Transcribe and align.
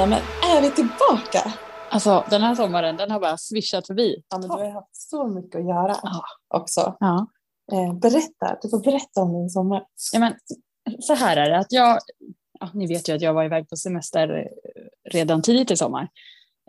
Nej 0.00 0.08
men 0.08 0.18
är 0.56 0.62
vi 0.62 0.70
tillbaka? 0.70 1.54
Alltså 1.90 2.24
den 2.30 2.42
här 2.42 2.54
sommaren 2.54 2.96
den 2.96 3.10
har 3.10 3.20
bara 3.20 3.36
swishat 3.36 3.86
förbi. 3.86 4.22
Ja, 4.28 4.38
men 4.38 4.48
du 4.48 4.54
har 4.54 4.64
ju 4.64 4.70
haft 4.70 4.96
så 4.96 5.26
mycket 5.26 5.60
att 5.60 5.66
göra 5.66 5.96
Ja. 6.02 6.22
också. 6.54 6.96
Ja. 7.00 7.26
Eh, 7.72 7.94
berätta, 7.94 8.58
du 8.62 8.68
får 8.68 8.80
berätta 8.84 9.20
om 9.20 9.32
din 9.32 9.50
sommar. 9.50 9.84
Ja, 10.12 10.20
men, 10.20 10.34
så 11.00 11.14
här 11.14 11.36
är 11.36 11.50
det, 11.50 11.58
att 11.58 11.72
jag, 11.72 11.98
ja, 12.60 12.68
ni 12.74 12.86
vet 12.86 13.08
ju 13.08 13.14
att 13.14 13.22
jag 13.22 13.34
var 13.34 13.44
iväg 13.44 13.68
på 13.68 13.76
semester 13.76 14.48
redan 15.10 15.42
tidigt 15.42 15.70
i 15.70 15.76
sommar. 15.76 16.08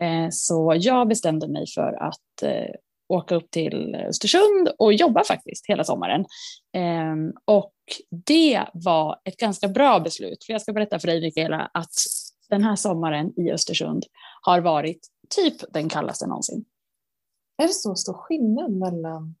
Eh, 0.02 0.28
så 0.30 0.76
jag 0.78 1.08
bestämde 1.08 1.48
mig 1.48 1.64
för 1.74 1.92
att 2.02 2.42
eh, 2.42 2.74
åka 3.08 3.34
upp 3.34 3.50
till 3.50 3.94
Östersund 3.94 4.68
och 4.78 4.92
jobba 4.92 5.24
faktiskt 5.24 5.66
hela 5.66 5.84
sommaren. 5.84 6.20
Eh, 6.76 7.14
och 7.44 7.74
det 8.26 8.64
var 8.72 9.20
ett 9.24 9.36
ganska 9.36 9.68
bra 9.68 10.00
beslut, 10.00 10.44
för 10.44 10.52
jag 10.52 10.62
ska 10.62 10.72
berätta 10.72 10.98
för 10.98 11.06
dig 11.08 11.20
Mikaela 11.20 11.70
att 11.74 11.94
den 12.48 12.62
här 12.62 12.76
sommaren 12.76 13.32
i 13.40 13.52
Östersund 13.52 14.04
har 14.42 14.60
varit 14.60 15.08
typ 15.28 15.72
den 15.72 15.88
kallaste 15.88 16.26
någonsin. 16.26 16.64
Är 17.62 17.66
det 17.66 17.72
så 17.72 17.94
stor 17.94 18.14
skillnad 18.14 18.72
mellan... 18.72 19.34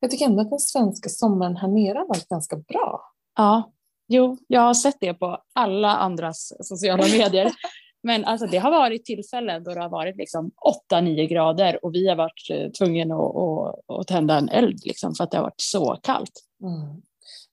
Jag 0.00 0.10
tycker 0.10 0.24
ändå 0.26 0.42
att 0.42 0.50
den 0.50 0.58
svenska 0.58 1.08
sommaren 1.08 1.56
här 1.56 1.68
nere 1.68 1.98
har 1.98 2.08
varit 2.08 2.28
ganska 2.28 2.56
bra. 2.56 3.00
Ja, 3.36 3.72
jo, 4.08 4.38
jag 4.46 4.60
har 4.60 4.74
sett 4.74 4.96
det 5.00 5.14
på 5.14 5.38
alla 5.52 5.96
andras 5.96 6.52
sociala 6.60 7.02
medier. 7.02 7.52
Men 8.02 8.24
alltså, 8.24 8.46
det 8.46 8.58
har 8.58 8.70
varit 8.70 9.04
tillfällen 9.04 9.64
då 9.64 9.74
det 9.74 9.80
har 9.80 9.88
varit 9.88 10.16
liksom 10.16 10.50
8-9 10.92 11.26
grader 11.28 11.84
och 11.84 11.94
vi 11.94 12.08
har 12.08 12.16
varit 12.16 12.50
eh, 12.50 12.70
tvungna 12.70 13.14
att, 13.14 13.36
att, 13.36 14.00
att 14.00 14.06
tända 14.06 14.38
en 14.38 14.48
eld 14.48 14.80
liksom, 14.84 15.14
för 15.14 15.24
att 15.24 15.30
det 15.30 15.36
har 15.36 15.44
varit 15.44 15.60
så 15.60 15.98
kallt. 16.02 16.32
Mm. 16.62 17.02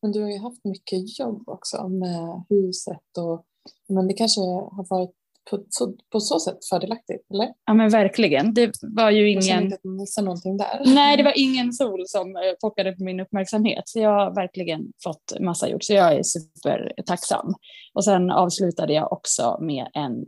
Men 0.01 0.11
du 0.11 0.21
har 0.21 0.29
ju 0.29 0.39
haft 0.39 0.65
mycket 0.65 1.19
jobb 1.19 1.49
också 1.49 1.87
med 1.87 2.43
huset 2.49 3.17
och 3.17 3.45
men 3.89 4.07
det 4.07 4.13
kanske 4.13 4.41
har 4.41 4.89
varit 4.89 5.11
på 5.49 5.63
så, 5.69 5.93
på 6.11 6.19
så 6.19 6.39
sätt 6.39 6.65
fördelaktigt, 6.69 7.31
eller? 7.31 7.53
Ja 7.65 7.73
men 7.73 7.89
verkligen, 7.89 8.53
det 8.53 8.71
var 8.81 9.11
ju 9.11 9.31
Jag 9.31 9.43
ingen... 9.43 9.63
inte 9.63 9.75
att 9.75 9.83
man 9.83 9.95
missar 9.95 10.21
någonting 10.21 10.57
där. 10.57 10.81
Nej, 10.85 11.17
det 11.17 11.23
var 11.23 11.33
ingen 11.35 11.73
sol 11.73 12.03
som 12.07 12.35
eh, 12.35 12.41
pockade 12.61 12.91
på 12.91 13.03
min 13.03 13.19
uppmärksamhet. 13.19 13.83
Så 13.85 13.99
jag 13.99 14.09
har 14.09 14.35
verkligen 14.35 14.81
fått 15.03 15.39
massa 15.39 15.69
gjort, 15.69 15.83
så 15.83 15.93
jag 15.93 16.13
är 16.13 16.23
supertacksam. 16.23 17.53
Och 17.93 18.03
sen 18.03 18.31
avslutade 18.31 18.93
jag 18.93 19.13
också 19.13 19.57
med 19.61 19.87
en 19.93 20.25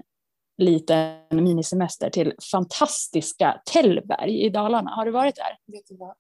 liten 0.57 1.15
minisemester 1.31 2.09
till 2.09 2.33
fantastiska 2.51 3.61
Tällberg 3.73 4.41
i 4.45 4.49
Dalarna. 4.49 4.91
Har 4.91 5.05
du 5.05 5.11
varit 5.11 5.35
där? 5.35 5.73
Vet 5.73 5.87
du 5.87 5.97
vad? 5.97 6.13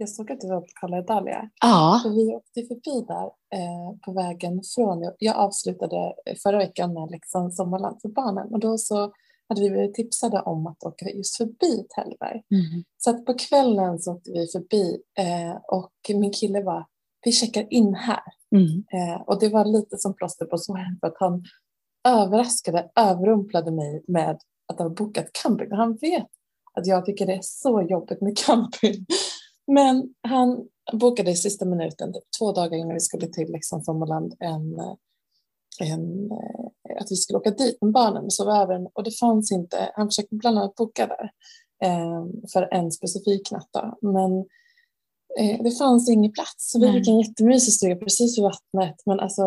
Jag 0.00 0.08
såg 0.08 0.32
att 0.32 0.40
du 0.40 0.48
var 0.48 0.60
på 0.60 0.66
Karla 0.80 1.02
Dahlia. 1.02 1.50
Ja. 1.60 2.00
För 2.02 2.10
vi 2.10 2.34
åkte 2.34 2.62
förbi 2.62 3.06
där 3.06 3.26
eh, 3.54 3.98
på 4.04 4.12
vägen 4.12 4.62
från... 4.74 5.12
Jag 5.18 5.36
avslutade 5.36 6.14
förra 6.42 6.58
veckan 6.58 6.94
med 6.94 7.10
Leksands 7.10 7.56
sommarland 7.56 8.00
för 8.02 8.08
barnen 8.08 8.52
och 8.52 8.60
då 8.60 8.78
så 8.78 9.12
hade 9.48 9.60
vi 9.60 9.70
blivit 9.70 9.94
tipsade 9.94 10.40
om 10.40 10.66
att 10.66 10.82
åka 10.82 11.10
just 11.10 11.36
förbi 11.36 11.86
Tällberg. 11.88 12.42
Mm. 12.50 12.84
Så 12.98 13.10
att 13.10 13.24
på 13.24 13.34
kvällen 13.34 13.98
så 13.98 14.12
åkte 14.12 14.30
vi 14.30 14.46
förbi 14.46 14.98
eh, 15.18 15.56
och 15.68 15.92
min 16.08 16.32
kille 16.32 16.62
var 16.62 16.86
vi 17.24 17.32
checkar 17.32 17.72
in 17.72 17.94
här. 17.94 18.22
Mm. 18.56 18.84
Eh, 18.92 19.22
och 19.22 19.40
det 19.40 19.48
var 19.48 19.64
lite 19.64 19.98
som 19.98 20.14
plåster 20.14 20.44
på 20.44 20.58
såren 20.58 20.98
för 21.00 21.06
att 21.06 21.16
han 21.20 21.44
överraskade, 22.08 22.90
överrumplade 22.96 23.70
mig 23.70 24.04
med 24.08 24.38
att 24.72 24.78
ha 24.78 24.88
bokat 24.88 25.32
camping. 25.42 25.72
Och 25.72 25.76
han 25.76 25.96
vet 25.96 26.26
att 26.74 26.86
jag 26.86 27.04
tycker 27.06 27.26
det 27.26 27.34
är 27.34 27.42
så 27.42 27.82
jobbigt 27.82 28.20
med 28.20 28.38
camping. 28.38 29.06
Men 29.72 30.14
han 30.22 30.68
bokade 30.92 31.30
i 31.30 31.36
sista 31.36 31.64
minuten, 31.64 32.12
typ 32.12 32.22
två 32.38 32.52
dagar 32.52 32.78
innan 32.78 32.94
vi 32.94 33.00
skulle 33.00 33.26
till 33.26 33.52
Leksands 33.52 33.86
Sommarland, 33.86 34.34
en, 34.38 34.80
en, 35.80 36.30
eh, 36.30 37.00
att 37.00 37.10
vi 37.10 37.16
skulle 37.16 37.38
åka 37.38 37.50
dit 37.50 37.78
med 37.82 37.92
barnen 37.92 38.24
och 38.24 38.32
sova 38.32 38.62
över. 38.62 38.88
Och 38.92 39.04
det 39.04 39.10
fanns 39.10 39.52
inte, 39.52 39.90
han 39.94 40.08
försökte 40.08 40.34
bland 40.34 40.58
annat 40.58 40.74
boka 40.74 41.06
där 41.06 41.30
eh, 41.84 42.24
för 42.52 42.74
en 42.74 42.92
specifik 42.92 43.50
natt. 43.50 43.68
Då. 43.72 43.98
Men 44.02 44.38
eh, 45.38 45.62
det 45.62 45.70
fanns 45.70 46.10
ingen 46.10 46.32
plats. 46.32 46.70
Så 46.72 46.80
vi 46.80 46.92
fick 46.92 47.08
en 47.08 47.20
jättemysig 47.20 47.72
stuga 47.72 47.96
precis 47.96 48.38
vid 48.38 48.42
vattnet. 48.42 48.96
Men 49.06 49.20
alltså, 49.20 49.42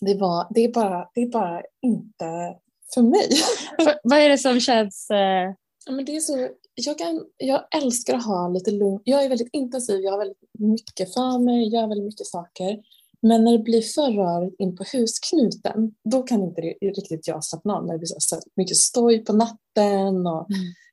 det, 0.00 0.14
var, 0.14 0.46
det, 0.54 0.64
är 0.64 0.72
bara, 0.72 1.10
det 1.14 1.22
är 1.22 1.28
bara 1.28 1.62
inte 1.82 2.56
för 2.94 3.02
mig. 3.02 3.28
Vad 4.02 4.18
är 4.18 4.28
det 4.28 4.38
som 4.38 4.60
känns... 4.60 5.10
Eh... 5.10 5.54
Ja, 5.88 5.94
men 5.94 6.04
det 6.04 6.16
är 6.16 6.20
så, 6.20 6.48
jag, 6.74 6.98
kan, 6.98 7.24
jag 7.36 7.64
älskar 7.82 8.14
att 8.14 8.24
ha 8.24 8.48
lite 8.48 8.70
lugn. 8.70 9.00
Jag 9.04 9.24
är 9.24 9.28
väldigt 9.28 9.48
intensiv, 9.52 10.00
jag 10.00 10.10
har 10.10 10.18
väldigt 10.18 10.38
mycket 10.58 11.14
för 11.14 11.38
mig, 11.38 11.62
jag 11.62 11.80
gör 11.82 11.88
väldigt 11.88 12.06
mycket 12.06 12.26
saker. 12.26 12.78
Men 13.22 13.44
när 13.44 13.52
det 13.52 13.58
blir 13.58 13.82
för 13.82 14.12
rörigt 14.12 14.60
in 14.60 14.76
på 14.76 14.84
husknuten, 14.92 15.94
då 16.04 16.22
kan 16.22 16.42
inte 16.42 16.60
riktigt 16.60 17.28
jag 17.28 17.44
slappna 17.44 17.76
av. 17.76 17.86
När 17.86 17.92
det 17.92 17.98
blir 17.98 18.06
så 18.18 18.40
mycket 18.56 18.76
stoj 18.76 19.24
på 19.24 19.32
natten. 19.32 20.26
Och 20.26 20.46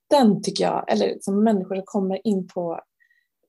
Den 0.10 0.42
tycker 0.42 0.64
jag, 0.64 0.92
eller 0.92 1.18
som 1.22 1.44
människor 1.44 1.76
som 1.76 1.86
kommer 1.86 2.28
in 2.28 2.48
på, 2.48 2.80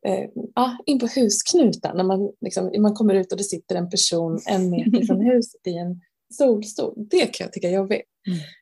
eh, 0.07 0.31
ja, 0.55 0.77
in 0.87 0.99
på 0.99 1.07
husknuten. 1.07 1.97
När 1.97 2.05
man, 2.05 2.33
liksom, 2.41 2.73
man 2.79 2.95
kommer 2.95 3.15
ut 3.15 3.33
och 3.33 3.39
det 3.39 3.45
sitter 3.45 3.77
en 3.77 3.91
person 3.91 4.41
en 4.47 4.71
meter 4.71 5.07
från 5.07 5.21
huset 5.21 5.67
i 5.67 5.77
en 5.77 6.01
solstol. 6.33 6.95
Det 6.97 7.27
kan 7.27 7.45
jag 7.45 7.53
tycka 7.53 7.69
är 7.69 7.75
jobbigt. 7.75 8.03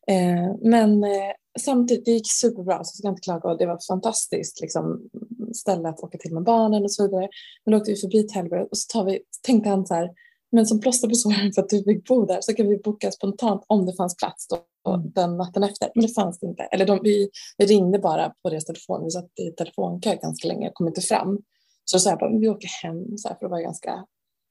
Eh, 0.06 0.54
men 0.62 1.04
eh, 1.04 1.32
samtidigt, 1.60 2.04
det 2.04 2.10
gick 2.10 2.30
superbra, 2.32 2.74
så 2.74 2.78
jag 2.78 2.86
ska 2.86 3.08
inte 3.08 3.20
klaga. 3.20 3.48
Och 3.48 3.58
det 3.58 3.66
var 3.66 3.74
ett 3.74 3.86
fantastiskt 3.86 4.60
liksom, 4.60 5.08
ställe 5.54 5.88
att 5.88 6.00
åka 6.00 6.18
till 6.18 6.34
med 6.34 6.42
barnen 6.42 6.82
och 6.82 6.92
så 6.92 7.02
vidare. 7.02 7.28
Men 7.64 7.72
då 7.72 7.78
åkte 7.78 7.90
vi 7.90 7.96
förbi 7.96 8.22
Tällberg 8.22 8.62
och 8.62 8.78
så 8.78 8.92
tar 8.92 9.04
vi, 9.04 9.20
tänkte 9.42 9.70
han 9.70 9.86
så 9.86 9.94
här, 9.94 10.10
men 10.52 10.66
som 10.66 10.80
plåster 10.80 11.08
på 11.08 11.14
såren 11.14 11.52
för 11.52 11.62
att 11.62 11.68
du 11.68 11.84
fick 11.84 12.08
bo 12.08 12.26
där 12.26 12.38
så 12.40 12.54
kan 12.54 12.68
vi 12.68 12.76
boka 12.76 13.10
spontant 13.10 13.64
om 13.66 13.86
det 13.86 13.96
fanns 13.96 14.16
plats 14.16 14.48
då, 14.48 14.58
Mm. 14.88 15.12
den 15.14 15.36
natten 15.36 15.62
efter. 15.62 15.90
Men 15.94 16.06
det 16.06 16.12
fanns 16.12 16.38
det 16.38 16.46
inte. 16.46 16.62
Eller 16.62 16.86
de, 16.86 17.00
vi, 17.02 17.30
vi 17.58 17.66
ringde 17.66 17.98
bara 17.98 18.34
på 18.42 18.50
deras 18.50 18.64
telefon, 18.64 19.04
vi 19.04 19.10
satt 19.10 19.38
i 19.38 19.50
telefonkö 19.50 20.14
ganska 20.14 20.48
länge 20.48 20.68
och 20.68 20.74
kom 20.74 20.88
inte 20.88 21.00
fram. 21.00 21.38
Så 21.84 21.96
då 21.96 22.00
sa 22.00 22.10
jag 22.10 22.18
bara, 22.18 22.38
vi 22.38 22.48
åker 22.48 22.68
hem, 22.82 23.18
så 23.18 23.28
här, 23.28 23.36
för 23.36 23.46
det 23.46 23.50
var 23.50 23.60
ganska, 23.60 24.04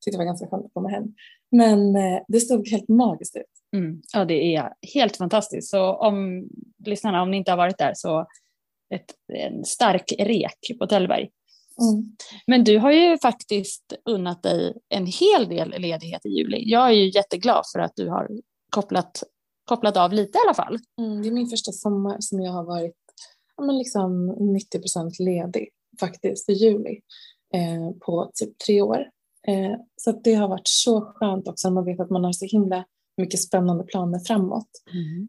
tyckte 0.03 0.17
det 0.17 0.17
var 0.17 0.25
ganska 0.25 0.47
skönt 0.47 0.65
att 0.65 0.73
komma 0.73 0.89
hem. 0.89 1.03
Men 1.51 1.95
eh, 1.95 2.19
det 2.27 2.39
stod 2.39 2.67
helt 2.67 2.89
magiskt 2.89 3.35
ut. 3.35 3.75
Mm. 3.75 4.01
Ja, 4.13 4.25
det 4.25 4.55
är 4.55 4.73
helt 4.93 5.17
fantastiskt. 5.17 5.69
Så 5.69 5.95
om 5.95 6.47
lyssnarna, 6.85 7.21
om 7.21 7.31
ni 7.31 7.37
inte 7.37 7.51
har 7.51 7.57
varit 7.57 7.77
där, 7.77 7.91
så 7.95 8.27
ett, 8.93 9.05
en 9.33 9.65
stark 9.65 10.13
rek 10.19 10.79
på 10.79 10.87
Tällberg. 10.87 11.29
Mm. 11.81 12.15
Men 12.47 12.63
du 12.63 12.77
har 12.77 12.91
ju 12.91 13.17
faktiskt 13.17 13.93
unnat 14.09 14.43
dig 14.43 14.73
en 14.89 15.05
hel 15.05 15.49
del 15.49 15.81
ledighet 15.81 16.25
i 16.25 16.29
juli. 16.29 16.63
Jag 16.65 16.87
är 16.87 16.91
ju 16.91 17.11
jätteglad 17.15 17.63
för 17.73 17.79
att 17.79 17.91
du 17.95 18.09
har 18.09 18.29
kopplat, 18.69 19.23
kopplat 19.65 19.97
av 19.97 20.13
lite 20.13 20.37
i 20.37 20.41
alla 20.45 20.53
fall. 20.53 20.77
Mm, 21.01 21.21
det 21.21 21.27
är 21.27 21.31
min 21.31 21.47
första 21.47 21.71
sommar 21.71 22.17
som 22.19 22.41
jag 22.41 22.51
har 22.51 22.63
varit 22.63 22.95
ja, 23.57 23.63
men 23.63 23.77
liksom 23.77 24.27
90 24.27 24.79
procent 24.79 25.19
ledig 25.19 25.69
faktiskt 25.99 26.49
i 26.49 26.53
juli 26.53 27.01
eh, 27.53 27.97
på 28.05 28.31
typ 28.33 28.57
tre 28.57 28.81
år. 28.81 29.09
Eh, 29.47 29.79
så 29.95 30.11
det 30.11 30.33
har 30.33 30.47
varit 30.47 30.67
så 30.67 31.01
skönt 31.01 31.47
också 31.47 31.67
när 31.67 31.73
man 31.73 31.85
vet 31.85 31.99
att 31.99 32.09
man 32.09 32.23
har 32.23 32.31
så 32.31 32.45
himla 32.45 32.85
mycket 33.17 33.39
spännande 33.39 33.83
planer 33.83 34.19
framåt. 34.19 34.69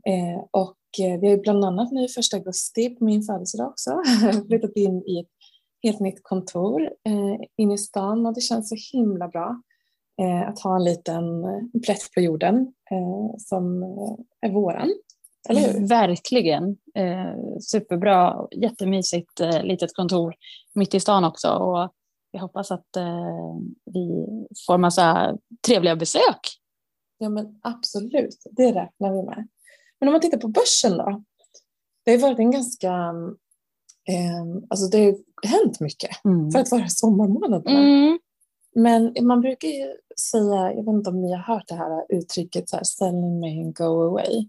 Eh, 0.07 0.45
och 0.51 1.07
eh, 1.07 1.21
vi 1.21 1.31
har 1.31 1.37
bland 1.37 1.65
annat 1.65 1.93
nu 1.93 2.09
första 2.09 2.37
augusti 2.37 2.91
på 2.91 3.05
min 3.05 3.23
födelsedag 3.23 3.69
också 3.69 4.03
flyttat 4.49 4.77
in 4.77 5.03
i 5.07 5.21
ett 5.21 5.31
helt 5.83 6.01
nytt 6.01 6.23
kontor 6.23 6.83
eh, 6.83 7.47
inne 7.57 7.75
i 7.75 7.79
stan 7.79 8.27
och 8.27 8.35
det 8.35 8.41
känns 8.41 8.69
så 8.69 8.77
himla 8.93 9.29
bra 9.29 9.63
eh, 10.23 10.49
att 10.49 10.61
ha 10.61 10.77
en 10.77 10.85
liten 10.85 11.25
plätt 11.85 12.13
på 12.15 12.21
jorden 12.21 12.73
eh, 12.91 13.37
som 13.39 13.83
är 14.41 14.51
våran. 14.51 14.91
Eller 15.49 15.61
hur? 15.61 15.89
Verkligen. 15.89 16.77
Eh, 16.95 17.59
superbra, 17.61 18.47
jättemysigt 18.57 19.41
eh, 19.41 19.63
litet 19.63 19.95
kontor 19.95 20.35
mitt 20.75 20.95
i 20.95 21.01
stan 21.01 21.25
också. 21.25 21.49
Och 21.49 21.93
jag 22.35 22.41
hoppas 22.41 22.71
att 22.71 22.97
eh, 22.97 23.57
vi 23.85 24.27
får 24.67 24.79
massa 24.79 25.39
trevliga 25.67 25.97
besök. 25.97 26.41
Ja 27.19 27.29
men 27.29 27.61
absolut, 27.63 28.43
det 28.51 28.67
räknar 28.67 29.13
vi 29.13 29.23
med. 29.23 29.49
Men 30.01 30.09
om 30.09 30.13
man 30.13 30.21
tittar 30.21 30.39
på 30.39 30.49
börsen 30.49 30.99
då. 30.99 31.23
Det 32.05 32.11
har 32.11 32.19
varit 32.19 32.39
en 32.39 32.51
ganska, 32.51 32.93
eh, 34.09 34.45
alltså 34.69 34.87
det 34.87 35.05
har 35.05 35.49
hänt 35.49 35.81
mycket 35.81 36.11
för 36.53 36.59
att 36.59 36.71
vara 36.71 36.89
sommarmånaderna. 36.89 37.81
Mm. 37.81 38.19
Men 38.75 39.15
man 39.23 39.41
brukar 39.41 39.69
ju 39.69 39.97
säga, 40.31 40.73
jag 40.73 40.85
vet 40.85 40.95
inte 40.95 41.11
om 41.11 41.21
ni 41.21 41.33
har 41.33 41.43
hört 41.43 41.69
det 41.69 41.75
här 41.75 42.07
uttrycket 42.09 42.69
så 42.69 42.77
här, 42.77 42.85
sell 42.85 43.15
in 43.15 43.41
May 43.41 43.61
and 43.65 43.77
go 43.77 44.03
away. 44.03 44.49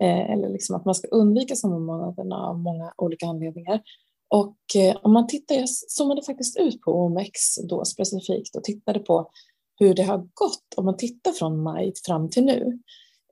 Eh, 0.00 0.30
eller 0.30 0.48
liksom 0.48 0.76
att 0.76 0.84
man 0.84 0.94
ska 0.94 1.08
undvika 1.08 1.56
sommarmånaderna 1.56 2.36
av 2.36 2.58
många 2.58 2.92
olika 2.96 3.26
anledningar. 3.26 3.80
Och 4.28 4.56
eh, 4.76 4.96
om 5.02 5.12
man 5.12 5.26
tittar, 5.26 5.54
jag 5.54 5.68
zoomade 5.68 6.22
faktiskt 6.22 6.56
ut 6.56 6.80
på 6.80 6.92
OMX 6.92 7.56
då 7.68 7.84
specifikt 7.84 8.56
och 8.56 8.64
tittade 8.64 8.98
på 8.98 9.30
hur 9.80 9.94
det 9.94 10.02
har 10.02 10.18
gått 10.18 10.74
om 10.76 10.84
man 10.84 10.96
tittar 10.96 11.32
från 11.32 11.62
maj 11.62 11.92
fram 12.06 12.30
till 12.30 12.44
nu. 12.44 12.78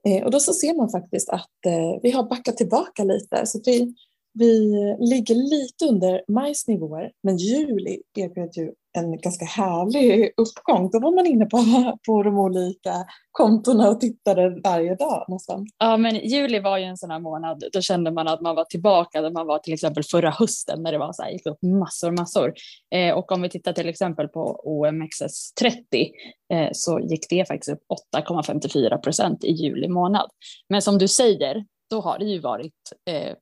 Eh, 0.07 0.23
och 0.23 0.31
då 0.31 0.39
så 0.39 0.53
ser 0.53 0.77
man 0.77 0.89
faktiskt 0.89 1.29
att 1.29 1.65
eh, 1.65 1.99
vi 2.03 2.11
har 2.11 2.23
backat 2.23 2.57
tillbaka 2.57 3.03
lite. 3.03 3.45
Så 3.45 3.61
vi, 3.65 3.93
vi 4.39 4.73
ligger 4.99 5.35
lite 5.35 5.85
under 5.85 6.23
majs 6.27 6.67
nivåer, 6.67 7.11
men 7.23 7.37
juli 7.37 8.01
erbjöd 8.15 8.57
ju 8.57 8.71
en 8.95 9.17
ganska 9.17 9.45
härlig 9.45 10.31
uppgång. 10.37 10.89
Då 10.89 10.99
var 10.99 11.15
man 11.15 11.25
inne 11.25 11.45
på, 11.45 11.57
på 12.05 12.23
de 12.23 12.37
olika 12.37 13.05
kontona 13.31 13.89
och 13.89 13.99
tittade 13.99 14.61
varje 14.63 14.95
dag 14.95 15.25
nästan. 15.27 15.67
Ja, 15.77 15.97
men 15.97 16.15
juli 16.15 16.59
var 16.59 16.77
ju 16.77 16.83
en 16.83 16.97
sån 16.97 17.11
här 17.11 17.19
månad. 17.19 17.63
Då 17.73 17.81
kände 17.81 18.11
man 18.11 18.27
att 18.27 18.41
man 18.41 18.55
var 18.55 18.63
tillbaka 18.63 19.21
där 19.21 19.31
man 19.31 19.47
var 19.47 19.59
till 19.59 19.73
exempel 19.73 20.03
förra 20.03 20.29
hösten 20.29 20.83
när 20.83 20.91
det 20.91 20.97
var 20.97 21.13
så 21.13 21.23
här, 21.23 21.31
gick 21.31 21.45
upp 21.45 21.61
massor, 21.61 22.11
massor. 22.11 22.53
Eh, 22.95 23.13
och 23.13 23.31
om 23.31 23.41
vi 23.41 23.49
tittar 23.49 23.73
till 23.73 23.89
exempel 23.89 24.27
på 24.27 24.61
OMXS30 24.65 26.09
eh, 26.53 26.69
så 26.71 26.99
gick 26.99 27.29
det 27.29 27.47
faktiskt 27.47 27.77
upp 27.77 27.83
8,54 28.17 28.97
procent 28.97 29.43
i 29.43 29.51
juli 29.51 29.87
månad. 29.87 30.29
Men 30.69 30.81
som 30.81 30.97
du 30.97 31.07
säger, 31.07 31.65
då 31.89 32.01
har 32.01 32.19
det 32.19 32.25
ju 32.25 32.39
varit 32.39 32.73
eh, 33.09 33.35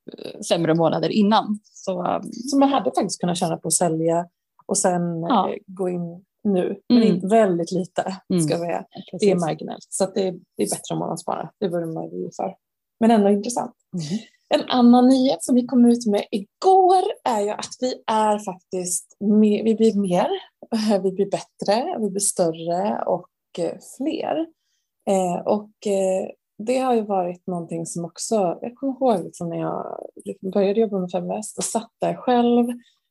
sämre 0.47 0.73
månader 0.73 1.09
innan. 1.09 1.59
Så, 1.63 2.03
um, 2.03 2.31
så 2.33 2.57
man 2.57 2.69
hade 2.69 2.91
faktiskt 2.95 3.21
kunnat 3.21 3.37
tjäna 3.37 3.57
på 3.57 3.67
att 3.67 3.73
sälja 3.73 4.27
och 4.65 4.77
sen 4.77 5.21
ja. 5.21 5.49
eh, 5.49 5.55
gå 5.67 5.89
in 5.89 6.25
nu, 6.43 6.79
men 6.89 7.03
mm. 7.03 7.29
väldigt 7.29 7.71
lite 7.71 8.17
mm. 8.29 8.41
ska 8.41 8.55
vi 8.55 8.65
säga. 8.65 8.85
Det 9.19 9.31
är 9.31 9.35
marginellt, 9.35 9.87
så 9.89 10.05
det, 10.05 10.27
är, 10.27 10.31
det 10.57 10.63
är 10.63 10.69
bättre 10.69 10.93
om 10.93 10.99
man 10.99 11.17
sparar. 11.17 11.51
Det 11.59 11.67
vurmar 11.67 12.09
vi 12.11 12.29
för. 12.35 12.55
Men 12.99 13.11
ändå 13.11 13.29
intressant. 13.29 13.73
Mm. 13.93 14.19
En 14.49 14.69
annan 14.69 15.07
nyhet 15.07 15.43
som 15.43 15.55
vi 15.55 15.65
kom 15.65 15.85
ut 15.85 16.05
med 16.05 16.25
igår 16.31 17.03
är 17.23 17.41
ju 17.41 17.49
att 17.49 17.71
vi 17.79 17.93
är 18.07 18.39
faktiskt 18.39 19.17
mer, 19.19 19.63
vi 19.63 19.75
blir 19.75 19.99
mer, 19.99 20.27
vi 21.03 21.11
blir 21.11 21.29
bättre, 21.31 21.99
vi 21.99 22.09
blir 22.09 22.19
större 22.19 23.03
och 23.05 23.29
eh, 23.59 23.77
fler. 23.97 24.47
Eh, 25.09 25.41
och 25.45 25.87
eh, 25.87 26.29
det 26.57 26.77
har 26.77 26.95
ju 26.95 27.01
varit 27.01 27.47
någonting 27.47 27.85
som 27.85 28.05
också, 28.05 28.59
jag 28.61 28.75
kommer 28.75 28.93
ihåg 28.93 29.23
liksom 29.23 29.49
när 29.49 29.57
jag 29.57 29.97
började 30.53 30.79
jobba 30.79 30.99
med 30.99 31.11
Fem 31.11 31.27
Väst 31.27 31.57
och 31.57 31.63
satt 31.63 31.91
där 32.01 32.15
själv, 32.15 32.67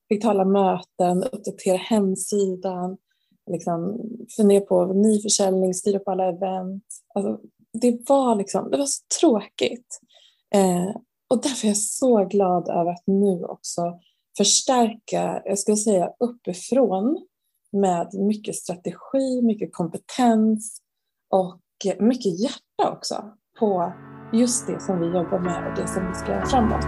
fick 0.09 0.23
tala 0.23 0.45
möten, 0.45 1.23
uppdatera 1.23 1.77
hemsidan, 1.77 2.97
liksom 3.51 4.01
fundera 4.37 4.61
på 4.61 4.93
ny 4.93 5.23
försäljning, 5.23 5.75
styra 5.75 5.99
på 5.99 6.11
alla 6.11 6.29
event. 6.29 6.85
Alltså, 7.15 7.41
det 7.73 8.09
var 8.09 8.37
liksom, 8.37 8.71
det 8.71 8.77
var 8.77 8.87
så 8.87 9.03
tråkigt. 9.21 10.01
Eh, 10.55 10.97
och 11.29 11.43
därför 11.43 11.67
är 11.67 11.71
jag 11.71 11.77
så 11.77 12.25
glad 12.25 12.69
över 12.69 12.91
att 12.91 13.03
nu 13.07 13.45
också 13.45 13.99
förstärka, 14.37 15.43
jag 15.45 15.59
skulle 15.59 15.77
säga 15.77 16.13
uppifrån 16.21 17.27
med 17.73 18.15
mycket 18.15 18.55
strategi, 18.55 19.43
mycket 19.43 19.73
kompetens 19.73 20.79
och 21.31 21.61
mycket 21.99 22.41
hjärta 22.41 22.93
också 22.93 23.25
på 23.59 23.93
just 24.33 24.67
det 24.67 24.81
som 24.81 25.01
vi 25.01 25.07
jobbar 25.07 25.39
med 25.39 25.69
och 25.69 25.77
det 25.77 25.89
som 25.89 26.09
vi 26.09 26.15
ska 26.15 26.33
göra 26.33 26.47
framåt. 26.47 26.87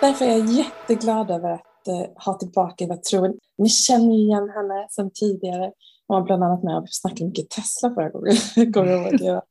Därför 0.00 0.24
är 0.24 0.38
jag 0.38 0.46
jätteglad 0.46 1.30
över 1.30 1.50
att 1.50 1.88
eh, 1.88 2.24
ha 2.24 2.34
tillbaka 2.38 2.84
Eva 2.84 2.96
Troen. 2.96 3.34
Ni 3.58 3.68
känner 3.68 4.14
igen 4.14 4.50
henne 4.54 4.86
sedan 4.90 5.10
tidigare. 5.14 5.72
Hon 6.08 6.20
var 6.20 6.22
bland 6.22 6.44
annat 6.44 6.62
med 6.62 6.76
och 6.76 6.84
snackade 6.90 7.24
mycket 7.24 7.50
Tesla 7.50 7.94
förra 7.94 8.10
gången. 8.10 8.36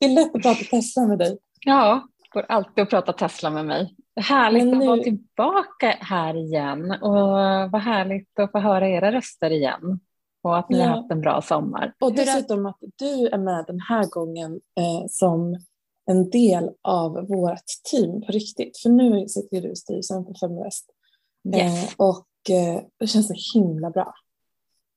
Det 0.00 0.06
är 0.06 0.14
lätt 0.14 0.34
att 0.34 0.42
prata 0.42 0.64
Tesla 0.70 1.06
med 1.06 1.18
dig. 1.18 1.38
Ja, 1.66 2.02
går 2.38 2.46
alltid 2.48 2.82
att 2.82 2.90
prata 2.90 3.12
Tesla 3.12 3.50
med 3.50 3.66
mig. 3.66 3.94
Härligt 4.20 4.66
nu... 4.66 4.76
att 4.76 4.86
vara 4.86 5.02
tillbaka 5.02 5.96
här 6.00 6.36
igen 6.36 6.90
och 6.90 7.12
vad 7.70 7.80
härligt 7.80 8.38
att 8.38 8.52
få 8.52 8.58
höra 8.58 8.88
era 8.88 9.12
röster 9.12 9.50
igen 9.50 10.00
och 10.42 10.58
att 10.58 10.68
ni 10.68 10.78
ja. 10.78 10.84
har 10.84 10.96
haft 10.96 11.10
en 11.10 11.20
bra 11.20 11.42
sommar. 11.42 11.94
Och 12.00 12.14
dessutom 12.14 12.66
att 12.66 12.78
du 12.96 13.26
är 13.26 13.38
med 13.38 13.64
den 13.66 13.80
här 13.80 14.04
gången 14.04 14.52
eh, 14.52 15.06
som 15.10 15.56
en 16.10 16.30
del 16.30 16.70
av 16.82 17.12
vårt 17.12 17.66
team 17.90 18.20
på 18.20 18.32
riktigt. 18.32 18.78
För 18.78 18.90
nu 18.90 19.28
sitter 19.28 19.62
du 19.62 19.70
i 19.72 19.76
styrelsen 19.76 20.24
på 20.24 20.34
Feminvest 20.40 20.90
yes. 21.54 21.84
eh, 21.84 21.94
och 21.96 22.26
eh, 22.50 22.82
det 23.00 23.06
känns 23.06 23.28
så 23.28 23.58
himla 23.58 23.90
bra 23.90 24.14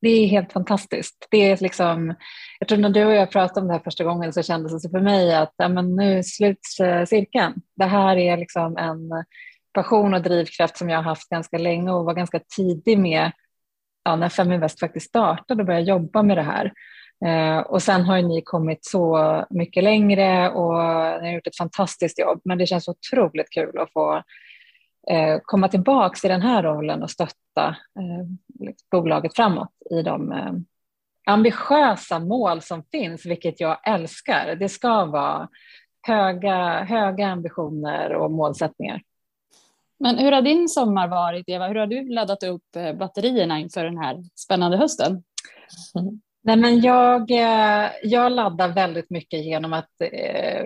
det 0.02 0.10
är 0.10 0.28
helt 0.28 0.54
fantastiskt. 0.54 1.28
Det 1.32 1.38
är 1.38 1.58
liksom, 1.58 2.16
jag 2.60 2.70
tror 2.70 2.78
när 2.78 2.90
du 2.90 3.06
och 3.06 3.14
jag 3.14 3.32
pratade 3.32 3.62
om 3.62 3.68
det 3.68 3.74
här 3.74 3.82
första 3.84 4.04
gången 4.04 4.34
så 4.34 4.44
kändes 4.44 4.84
det 4.84 4.90
för 4.90 5.00
mig 5.00 5.36
att 5.36 5.54
ja, 5.58 5.70
men 5.70 5.96
nu 5.96 6.24
sluts 6.24 6.80
eh, 6.80 7.06
cirkeln. 7.06 7.54
Det 7.76 7.86
här 7.86 8.18
är 8.18 8.38
liksom 8.38 8.78
en 8.78 9.00
passion 9.74 10.14
och 10.14 10.22
drivkraft 10.22 10.78
som 10.78 10.90
jag 10.90 10.98
har 10.98 11.04
haft 11.04 11.30
ganska 11.30 11.58
länge 11.58 11.92
och 11.92 12.06
var 12.06 12.14
ganska 12.14 12.40
tidig 12.56 13.00
med 13.00 13.32
ja, 14.04 14.16
när 14.16 14.30
Feminvest 14.30 14.80
faktiskt 14.80 15.10
startade 15.10 15.62
och 15.62 15.68
började 15.68 15.86
jobba 15.86 16.24
med 16.24 16.38
det 16.38 16.44
här. 16.44 16.72
Eh, 17.26 17.60
och 17.60 17.84
sen 17.84 18.02
har 18.02 18.22
ni 18.22 18.42
kommit 18.42 18.86
så 18.86 19.46
mycket 19.50 19.84
längre 19.84 20.50
och 20.50 20.74
ni 21.22 21.28
har 21.28 21.34
gjort 21.34 21.48
ett 21.48 21.58
fantastiskt 21.58 22.20
jobb. 22.20 22.42
Men 22.46 22.58
det 22.58 22.68
känns 22.68 22.88
otroligt 22.88 23.50
kul 23.50 23.80
att 23.80 23.94
få 23.94 24.24
komma 25.44 25.68
tillbaka 25.68 26.28
i 26.28 26.32
den 26.32 26.42
här 26.42 26.64
rollen 26.64 27.04
och 27.04 27.12
stötta 27.12 27.68
eh, 28.00 28.26
bolaget 28.92 29.36
framåt 29.36 29.70
i 29.92 30.02
de 30.02 30.32
eh, 30.32 30.54
ambitiösa 31.26 32.20
mål 32.20 32.62
som 32.62 32.84
finns, 32.92 33.26
vilket 33.26 33.60
jag 33.60 33.88
älskar. 33.88 34.56
Det 34.56 34.70
ska 34.70 35.06
vara 35.06 35.50
höga, 36.02 36.84
höga 36.84 37.28
ambitioner 37.28 38.14
och 38.14 38.32
målsättningar. 38.32 39.02
Men 40.00 40.18
hur 40.18 40.32
har 40.32 40.42
din 40.42 40.70
sommar 40.70 41.08
varit, 41.08 41.50
Eva? 41.50 41.68
Hur 41.68 41.76
har 41.76 41.88
du 41.88 42.10
laddat 42.10 42.44
upp 42.44 42.76
eh, 42.76 42.94
batterierna 42.94 43.60
inför 43.60 43.84
den 43.84 43.98
här 43.98 44.24
spännande 44.36 44.78
hösten? 44.78 45.24
Mm. 46.00 46.22
Nej, 46.44 46.58
men 46.58 46.82
jag, 46.82 47.32
eh, 47.32 47.90
jag 48.04 48.32
laddar 48.32 48.68
väldigt 48.68 49.10
mycket 49.10 49.46
genom 49.46 49.74
att, 49.74 50.02
eh, 50.02 50.66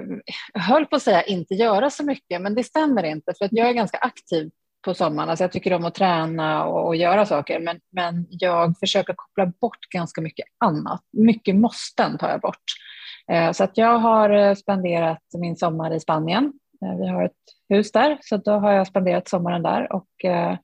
höll 0.54 0.86
på 0.86 0.95
att 0.95 1.01
säga 1.01 1.24
inte 1.24 1.54
göra 1.54 1.89
så 1.89 2.06
mycket, 2.06 2.42
men 2.42 2.56
det 2.56 2.63
stämmer 2.63 3.04
inte 3.04 3.33
för 3.38 3.45
att 3.45 3.54
jag 3.54 3.69
är 3.69 3.74
ganska 3.74 3.98
aktiv 3.98 4.51
på 4.86 4.94
sommaren. 4.94 5.30
Alltså 5.30 5.44
jag 5.44 5.51
tycker 5.51 5.74
om 5.74 5.86
att 5.86 5.95
träna 5.95 6.66
och, 6.66 6.88
och, 6.88 6.95
göra 6.95 7.25
saker, 7.25 7.60
men, 7.60 7.80
men 7.92 8.27
jag 8.30 8.80
försöker 8.80 9.13
koppla 9.13 9.45
bort 9.45 9.89
ganska 9.94 10.22
mycket 10.22 10.45
annat. 10.66 11.01
Mycket 11.12 11.56
måsten 11.56 12.18
tar 12.18 12.30
jag 12.30 12.42
bort. 12.42 12.63
Eh, 13.31 13.51
så 13.51 13.63
att 13.63 13.77
jag 13.77 14.00
har 14.00 14.30
eh, 14.30 14.56
spenderat 14.56 15.24
min 15.38 15.56
sommar 15.56 15.94
i 15.94 16.00
Spanien. 16.00 16.54
Eh, 16.86 16.98
vi 17.00 17.07
har 17.07 17.24
ett 17.24 17.31
hus 17.69 17.92
där, 17.92 18.18
så 18.22 18.38
då 18.38 18.51
har 18.51 18.72
jag 18.72 18.88
spenderat 18.88 19.27
sommaren 19.27 19.63
där 19.63 19.94
och 19.94 20.25
eh, 20.25 20.57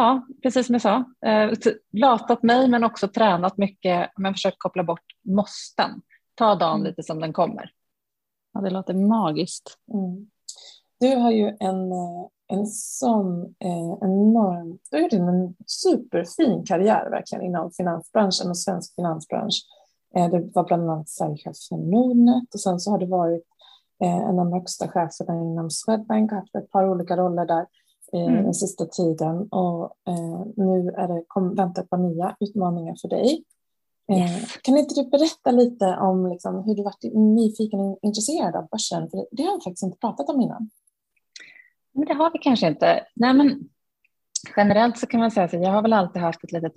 ja, 0.00 0.26
precis 0.42 0.66
som 0.66 0.74
jag 0.74 0.82
sa, 0.82 1.04
eh, 1.26 1.50
latat 1.92 2.42
mig 2.42 2.68
men 2.68 2.84
också 2.84 3.08
tränat 3.08 3.56
mycket, 3.56 4.10
men 4.16 4.34
försökt 4.34 4.58
koppla 4.58 4.84
bort 4.84 5.04
måsten. 5.24 5.90
Ta 6.34 6.54
dagen 6.54 6.80
mm. 6.80 6.86
lite 6.86 7.02
som 7.02 7.20
den 7.20 7.32
kommer. 7.32 7.70
Ja, 8.52 8.60
det 8.60 8.70
låter 8.70 8.94
magiskt. 8.94 9.78
Mm. 9.92 10.30
Du 11.00 11.16
har 11.16 11.30
ju 11.30 11.56
en, 11.60 11.92
eh, 11.92 12.26
en 12.48 12.66
sån 12.66 13.42
eh, 13.44 13.98
enorm, 14.00 14.78
du 14.90 14.96
har 14.96 15.02
gjort 15.02 15.12
en 15.12 15.56
superfin 15.66 16.64
karriär 16.64 17.10
verkligen 17.10 17.44
inom 17.44 17.70
finansbranschen 17.70 18.50
och 18.50 18.58
svensk 18.58 18.94
finansbransch. 18.94 19.62
Eh, 20.16 20.30
det 20.30 20.50
var 20.54 20.64
bland 20.64 20.90
annat 20.90 21.08
säljchef 21.08 21.56
för 21.68 21.76
Nordnet 21.76 22.54
och 22.54 22.60
sen 22.60 22.80
så 22.80 22.90
har 22.90 22.98
du 22.98 23.06
varit 23.06 23.46
eh, 24.02 24.16
en 24.16 24.38
av 24.38 24.44
de 24.44 24.52
högsta 24.52 24.88
cheferna 24.88 25.34
inom 25.34 25.70
Swedbank 25.70 26.32
och 26.32 26.38
haft 26.38 26.54
ett 26.54 26.70
par 26.70 26.88
olika 26.88 27.16
roller 27.16 27.46
där 27.46 27.66
mm. 28.12 28.44
den 28.44 28.54
sista 28.54 28.86
tiden 28.86 29.48
och 29.48 29.84
eh, 29.84 30.46
nu 30.56 30.94
är 30.96 31.08
det, 31.08 31.24
kom, 31.28 31.54
väntar 31.54 31.82
ett 31.82 31.90
par 31.90 31.98
nya 31.98 32.36
utmaningar 32.40 32.96
för 33.02 33.08
dig. 33.08 33.44
Eh, 34.12 34.18
yes. 34.18 34.56
Kan 34.62 34.76
inte 34.76 34.94
du 34.94 35.10
berätta 35.10 35.50
lite 35.50 35.84
om 35.84 36.26
liksom, 36.26 36.64
hur 36.64 36.74
du 36.74 36.82
varit 36.82 37.14
nyfiken 37.14 37.80
och 37.80 37.98
intresserad 38.02 38.56
av 38.56 38.68
börsen? 38.68 39.10
För 39.10 39.26
det 39.30 39.42
har 39.42 39.56
vi 39.56 39.64
faktiskt 39.64 39.82
inte 39.82 39.98
pratat 39.98 40.28
om 40.28 40.40
innan. 40.40 40.70
Men 41.92 42.04
det 42.04 42.14
har 42.14 42.30
vi 42.32 42.38
kanske 42.38 42.68
inte. 42.68 43.04
Nej, 43.14 43.34
men 43.34 43.68
generellt 44.56 44.98
så 44.98 45.06
kan 45.06 45.20
man 45.20 45.30
säga 45.30 45.46
att 45.46 45.52
jag 45.52 45.70
har 45.70 45.82
väl 45.82 45.92
alltid 45.92 46.22
haft 46.22 46.44
ett 46.44 46.52
litet 46.52 46.72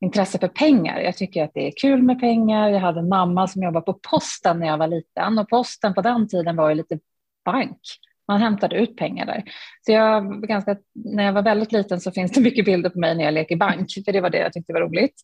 intresse 0.00 0.38
för 0.38 0.48
pengar. 0.48 1.00
Jag 1.00 1.16
tycker 1.16 1.44
att 1.44 1.54
det 1.54 1.66
är 1.66 1.72
kul 1.76 2.02
med 2.02 2.20
pengar. 2.20 2.68
Jag 2.68 2.80
hade 2.80 3.00
en 3.00 3.08
mamma 3.08 3.46
som 3.46 3.62
jobbade 3.62 3.84
på 3.84 3.98
posten 4.10 4.58
när 4.58 4.66
jag 4.66 4.78
var 4.78 4.86
liten 4.86 5.38
och 5.38 5.48
posten 5.48 5.94
på 5.94 6.00
den 6.00 6.28
tiden 6.28 6.56
var 6.56 6.68
ju 6.68 6.74
lite 6.74 6.98
bank. 7.44 7.80
Man 8.28 8.40
hämtade 8.40 8.76
ut 8.76 8.96
pengar 8.96 9.26
där. 9.26 9.42
Så 9.86 9.92
jag 9.92 10.42
ganska, 10.42 10.76
när 10.94 11.24
jag 11.24 11.32
var 11.32 11.42
väldigt 11.42 11.72
liten 11.72 12.00
så 12.00 12.10
finns 12.10 12.32
det 12.32 12.40
mycket 12.40 12.64
bilder 12.64 12.90
på 12.90 12.98
mig 12.98 13.14
när 13.14 13.24
jag 13.24 13.34
leker 13.34 13.56
bank, 13.56 13.90
för 14.04 14.12
det 14.12 14.20
var 14.20 14.30
det 14.30 14.38
jag 14.38 14.52
tyckte 14.52 14.72
var 14.72 14.80
roligt. 14.80 15.14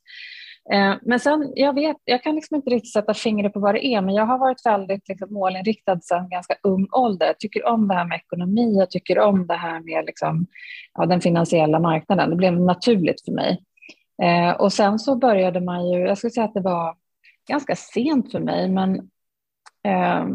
Eh, 0.73 0.94
men 1.02 1.20
sen, 1.20 1.52
jag 1.56 1.75
vet, 1.75 1.96
jag 2.04 2.23
kan 2.23 2.34
liksom 2.34 2.56
inte 2.56 2.70
riktigt 2.70 2.92
sätta 2.92 3.14
fingret 3.14 3.52
på 3.52 3.61
vad 3.61 3.75
det 3.75 3.87
är, 3.87 4.00
men 4.00 4.14
jag 4.14 4.26
har 4.26 4.38
varit 4.38 4.66
väldigt 4.66 5.08
liksom, 5.08 5.32
målinriktad 5.32 6.00
sedan 6.00 6.28
ganska 6.28 6.54
ung 6.62 6.88
ålder. 6.92 7.26
Jag 7.26 7.38
tycker 7.38 7.66
om 7.66 7.88
det 7.88 7.94
här 7.94 8.04
med 8.04 8.16
ekonomi, 8.16 8.75
jag 8.78 8.90
tycker 8.90 9.18
om 9.18 9.46
det 9.46 9.54
här 9.54 9.80
med 9.80 10.04
liksom, 10.04 10.46
ja, 10.94 11.06
den 11.06 11.20
finansiella 11.20 11.78
marknaden. 11.80 12.30
Det 12.30 12.37
blev 12.37 12.61
naturligt 12.61 13.25
för 13.25 13.32
mig. 13.32 13.62
Eh, 14.23 14.50
och 14.50 14.73
sen 14.73 14.99
så 14.99 15.16
började 15.16 15.61
man 15.61 15.90
ju, 15.90 15.99
jag 15.99 16.18
skulle 16.18 16.30
säga 16.30 16.44
att 16.44 16.54
det 16.54 16.61
var 16.61 16.96
ganska 17.49 17.76
sent 17.76 18.32
för 18.32 18.40
mig, 18.40 18.68
men 18.68 18.94
eh, 19.84 20.26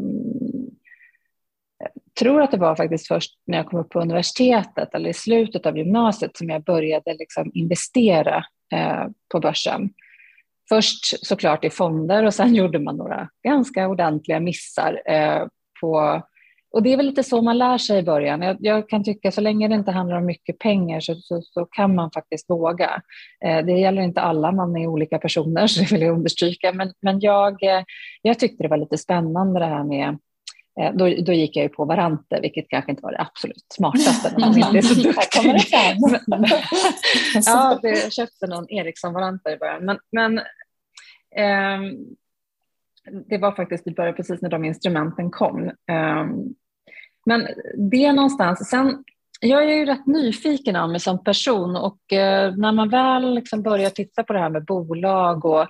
tror 2.19 2.41
att 2.41 2.51
det 2.51 2.57
var 2.57 2.75
faktiskt 2.75 3.07
först 3.07 3.31
när 3.47 3.57
jag 3.57 3.67
kom 3.67 3.79
upp 3.79 3.89
på 3.89 4.01
universitetet 4.01 4.95
eller 4.95 5.09
i 5.09 5.13
slutet 5.13 5.65
av 5.65 5.77
gymnasiet 5.77 6.37
som 6.37 6.49
jag 6.49 6.63
började 6.63 7.13
liksom 7.13 7.51
investera 7.53 8.45
eh, 8.73 9.05
på 9.31 9.39
börsen. 9.39 9.89
Först 10.69 11.27
såklart 11.27 11.65
i 11.65 11.69
fonder 11.69 12.25
och 12.25 12.33
sen 12.33 12.55
gjorde 12.55 12.79
man 12.79 12.97
några 12.97 13.29
ganska 13.43 13.87
ordentliga 13.87 14.39
missar 14.39 15.01
eh, 15.05 15.47
på 15.81 16.21
och 16.71 16.83
det 16.83 16.93
är 16.93 16.97
väl 16.97 17.05
lite 17.05 17.23
så 17.23 17.41
man 17.41 17.57
lär 17.57 17.77
sig 17.77 17.99
i 17.99 18.03
början. 18.03 18.41
Jag, 18.41 18.57
jag 18.59 18.89
kan 18.89 19.03
tycka 19.03 19.31
så 19.31 19.41
länge 19.41 19.67
det 19.67 19.75
inte 19.75 19.91
handlar 19.91 20.17
om 20.17 20.25
mycket 20.25 20.59
pengar 20.59 20.99
så, 20.99 21.15
så, 21.15 21.41
så 21.41 21.65
kan 21.65 21.95
man 21.95 22.11
faktiskt 22.11 22.49
våga. 22.49 23.01
Eh, 23.45 23.65
det 23.65 23.71
gäller 23.71 24.01
inte 24.01 24.21
alla, 24.21 24.51
man 24.51 24.77
är 24.77 24.87
olika 24.87 25.17
personer 25.17 25.67
så 25.67 25.79
det 25.79 25.91
vill 25.91 26.01
jag 26.01 26.15
understryka. 26.15 26.73
Men, 26.73 26.93
men 27.01 27.19
jag, 27.19 27.63
eh, 27.63 27.83
jag 28.21 28.39
tyckte 28.39 28.63
det 28.63 28.69
var 28.69 28.77
lite 28.77 28.97
spännande 28.97 29.59
det 29.59 29.65
här 29.65 29.83
med 29.83 30.17
då, 30.79 31.15
då 31.25 31.33
gick 31.33 31.55
jag 31.55 31.63
ju 31.63 31.69
på 31.69 31.85
Varante, 31.85 32.39
vilket 32.41 32.69
kanske 32.69 32.91
inte 32.91 33.03
var 33.03 33.11
det 33.11 33.21
absolut 33.21 33.65
smartaste 33.73 34.31
när 34.37 34.39
man 34.47 34.57
inte 34.57 34.77
är 34.77 34.81
så 34.81 34.93
duktig. 34.93 35.75
ja, 37.45 37.79
jag 37.83 38.13
köpte 38.13 38.47
någon 38.47 38.69
Ericsson 38.69 39.13
Varante 39.13 39.49
i 39.49 39.57
början. 39.57 39.85
Men, 39.85 39.99
men 40.11 40.37
eh, 41.35 41.93
det 43.29 43.37
var 43.37 43.51
faktiskt 43.51 43.87
i 43.87 43.91
början 43.91 44.15
precis 44.15 44.41
när 44.41 44.49
de 44.49 44.65
instrumenten 44.65 45.31
kom. 45.31 45.63
Um, 45.63 46.55
men 47.25 47.47
det 47.91 48.11
någonstans, 48.11 48.69
sen 48.69 49.03
jag 49.41 49.63
är 49.63 49.75
ju 49.75 49.85
rätt 49.85 50.05
nyfiken 50.05 50.75
av 50.75 50.89
mig 50.89 50.99
som 50.99 51.23
person 51.23 51.75
och 51.75 52.13
eh, 52.13 52.55
när 52.55 52.71
man 52.71 52.89
väl 52.89 53.33
liksom 53.33 53.63
börjar 53.63 53.89
titta 53.89 54.23
på 54.23 54.33
det 54.33 54.39
här 54.39 54.49
med 54.49 54.65
bolag 54.65 55.45
och 55.45 55.67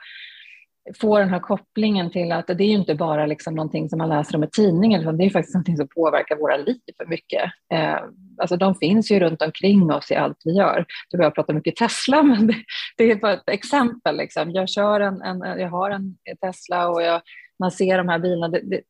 får 1.02 1.20
den 1.20 1.30
här 1.30 1.40
kopplingen 1.40 2.12
till 2.12 2.32
att 2.32 2.48
det 2.48 2.64
är 2.64 2.68
ju 2.68 2.74
inte 2.74 2.96
bara 2.96 3.26
liksom 3.26 3.56
någonting 3.56 3.90
som 3.90 3.98
man 3.98 4.10
läser 4.10 4.36
om 4.36 4.44
i 4.44 4.50
tidningen, 4.50 5.02
utan 5.02 5.18
det 5.18 5.26
är 5.26 5.30
faktiskt 5.30 5.56
någonting 5.56 5.78
som 5.78 5.88
påverkar 5.88 6.36
våra 6.36 6.58
liv 6.58 6.80
för 6.98 7.06
mycket. 7.06 7.44
Eh, 7.74 7.98
alltså 8.38 8.58
de 8.58 8.76
finns 8.76 9.12
ju 9.12 9.20
runt 9.20 9.42
omkring 9.42 9.92
oss 9.92 10.12
i 10.12 10.16
allt 10.16 10.42
vi 10.46 10.52
gör. 10.52 10.86
Du 11.10 11.18
börjar 11.18 11.32
prata 11.32 11.54
mycket 11.54 11.76
Tesla, 11.76 12.24
men 12.24 12.48
det, 12.48 12.56
det 12.98 13.12
är 13.12 13.16
bara 13.16 13.34
ett 13.34 13.50
exempel. 13.50 14.18
Liksom. 14.18 14.52
Jag, 14.52 14.70
kör 14.70 15.00
en, 15.00 15.22
en, 15.22 15.40
jag 15.60 15.70
har 15.70 15.92
en 15.92 16.16
Tesla 16.42 16.90
och 16.90 17.02
jag, 17.02 17.22
man 17.60 17.72
ser 17.72 17.98
de 17.98 18.10
här 18.10 18.20
bilarna. 18.20 18.48
Det, 18.48 18.62
det, 18.64 18.82